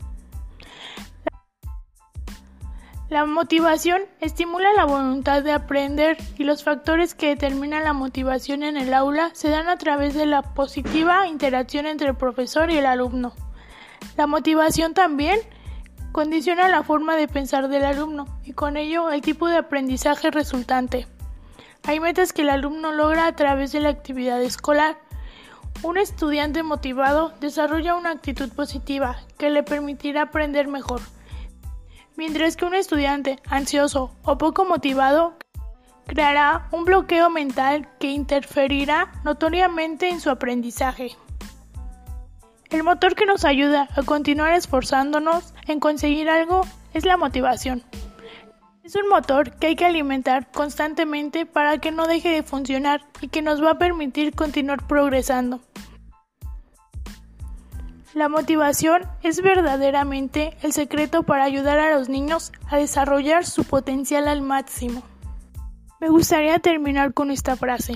La 3.11 3.25
motivación 3.25 4.03
estimula 4.21 4.71
la 4.71 4.85
voluntad 4.85 5.43
de 5.43 5.51
aprender 5.51 6.15
y 6.37 6.45
los 6.45 6.63
factores 6.63 7.13
que 7.13 7.27
determinan 7.27 7.83
la 7.83 7.91
motivación 7.91 8.63
en 8.63 8.77
el 8.77 8.93
aula 8.93 9.31
se 9.33 9.49
dan 9.49 9.67
a 9.67 9.77
través 9.77 10.13
de 10.13 10.25
la 10.25 10.41
positiva 10.41 11.27
interacción 11.27 11.87
entre 11.87 12.07
el 12.07 12.15
profesor 12.15 12.71
y 12.71 12.77
el 12.77 12.85
alumno. 12.85 13.33
La 14.15 14.27
motivación 14.27 14.93
también 14.93 15.41
condiciona 16.13 16.69
la 16.69 16.83
forma 16.83 17.17
de 17.17 17.27
pensar 17.27 17.67
del 17.67 17.83
alumno 17.83 18.27
y 18.45 18.53
con 18.53 18.77
ello 18.77 19.11
el 19.11 19.19
tipo 19.19 19.49
de 19.49 19.57
aprendizaje 19.57 20.31
resultante. 20.31 21.05
Hay 21.83 21.99
metas 21.99 22.31
que 22.31 22.43
el 22.43 22.49
alumno 22.49 22.93
logra 22.93 23.25
a 23.25 23.35
través 23.35 23.73
de 23.73 23.81
la 23.81 23.89
actividad 23.89 24.41
escolar. 24.41 24.97
Un 25.83 25.97
estudiante 25.97 26.63
motivado 26.63 27.33
desarrolla 27.41 27.95
una 27.95 28.11
actitud 28.11 28.47
positiva 28.53 29.17
que 29.37 29.49
le 29.49 29.63
permitirá 29.63 30.21
aprender 30.21 30.69
mejor, 30.69 31.01
mientras 32.15 32.55
que 32.55 32.65
un 32.65 32.75
estudiante 32.75 33.39
ansioso 33.49 34.15
o 34.23 34.37
poco 34.37 34.65
motivado 34.65 35.37
creará 36.07 36.67
un 36.71 36.85
bloqueo 36.85 37.29
mental 37.29 37.87
que 37.99 38.09
interferirá 38.09 39.11
notoriamente 39.23 40.09
en 40.09 40.19
su 40.19 40.29
aprendizaje. 40.29 41.15
El 42.69 42.83
motor 42.83 43.15
que 43.15 43.25
nos 43.25 43.45
ayuda 43.45 43.89
a 43.95 44.03
continuar 44.03 44.53
esforzándonos 44.53 45.53
en 45.67 45.79
conseguir 45.79 46.29
algo 46.29 46.65
es 46.93 47.05
la 47.05 47.17
motivación. 47.17 47.83
Es 48.83 48.95
un 48.95 49.09
motor 49.09 49.55
que 49.57 49.67
hay 49.67 49.75
que 49.75 49.85
alimentar 49.85 50.51
constantemente 50.51 51.45
para 51.45 51.77
que 51.77 51.91
no 51.91 52.07
deje 52.07 52.29
de 52.29 52.43
funcionar 52.43 53.01
y 53.21 53.27
que 53.27 53.41
nos 53.41 53.63
va 53.63 53.71
a 53.71 53.77
permitir 53.77 54.33
continuar 54.33 54.87
progresando. 54.87 55.61
La 58.13 58.27
motivación 58.27 59.03
es 59.23 59.41
verdaderamente 59.41 60.57
el 60.63 60.73
secreto 60.73 61.23
para 61.23 61.45
ayudar 61.45 61.79
a 61.79 61.97
los 61.97 62.09
niños 62.09 62.51
a 62.69 62.75
desarrollar 62.75 63.45
su 63.45 63.63
potencial 63.63 64.27
al 64.27 64.41
máximo. 64.41 65.01
Me 66.01 66.09
gustaría 66.09 66.59
terminar 66.59 67.13
con 67.13 67.31
esta 67.31 67.55
frase. 67.55 67.95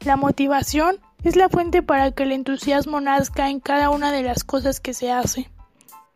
La 0.00 0.16
motivación 0.16 0.98
es 1.24 1.36
la 1.36 1.48
fuente 1.48 1.82
para 1.82 2.10
que 2.12 2.24
el 2.24 2.32
entusiasmo 2.32 3.00
nazca 3.00 3.48
en 3.48 3.60
cada 3.60 3.88
una 3.88 4.12
de 4.12 4.22
las 4.22 4.44
cosas 4.44 4.80
que 4.80 4.92
se 4.92 5.10
hace, 5.10 5.50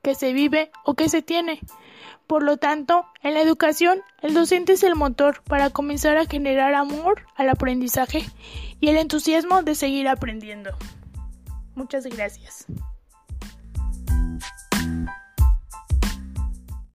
que 0.03 0.15
se 0.15 0.35
vive 0.35 0.71
o 0.85 0.93
que 0.93 1.09
se 1.09 1.23
tiene. 1.23 1.61
Por 2.27 2.43
lo 2.43 2.59
tanto, 2.59 3.07
en 3.23 3.33
la 3.33 3.41
educación, 3.41 4.03
el 4.21 4.35
docente 4.35 4.75
es 4.75 4.83
el 4.83 4.95
motor 4.95 5.43
para 5.45 5.71
comenzar 5.71 6.19
a 6.19 6.27
generar 6.27 6.75
amor 6.75 7.23
al 7.35 7.49
aprendizaje 7.49 8.27
y 8.79 8.89
el 8.89 8.99
entusiasmo 8.99 9.63
de 9.63 9.75
seguir 9.75 10.07
aprendiendo. 10.07 10.77
Muchas 11.75 12.05
gracias. 12.05 12.67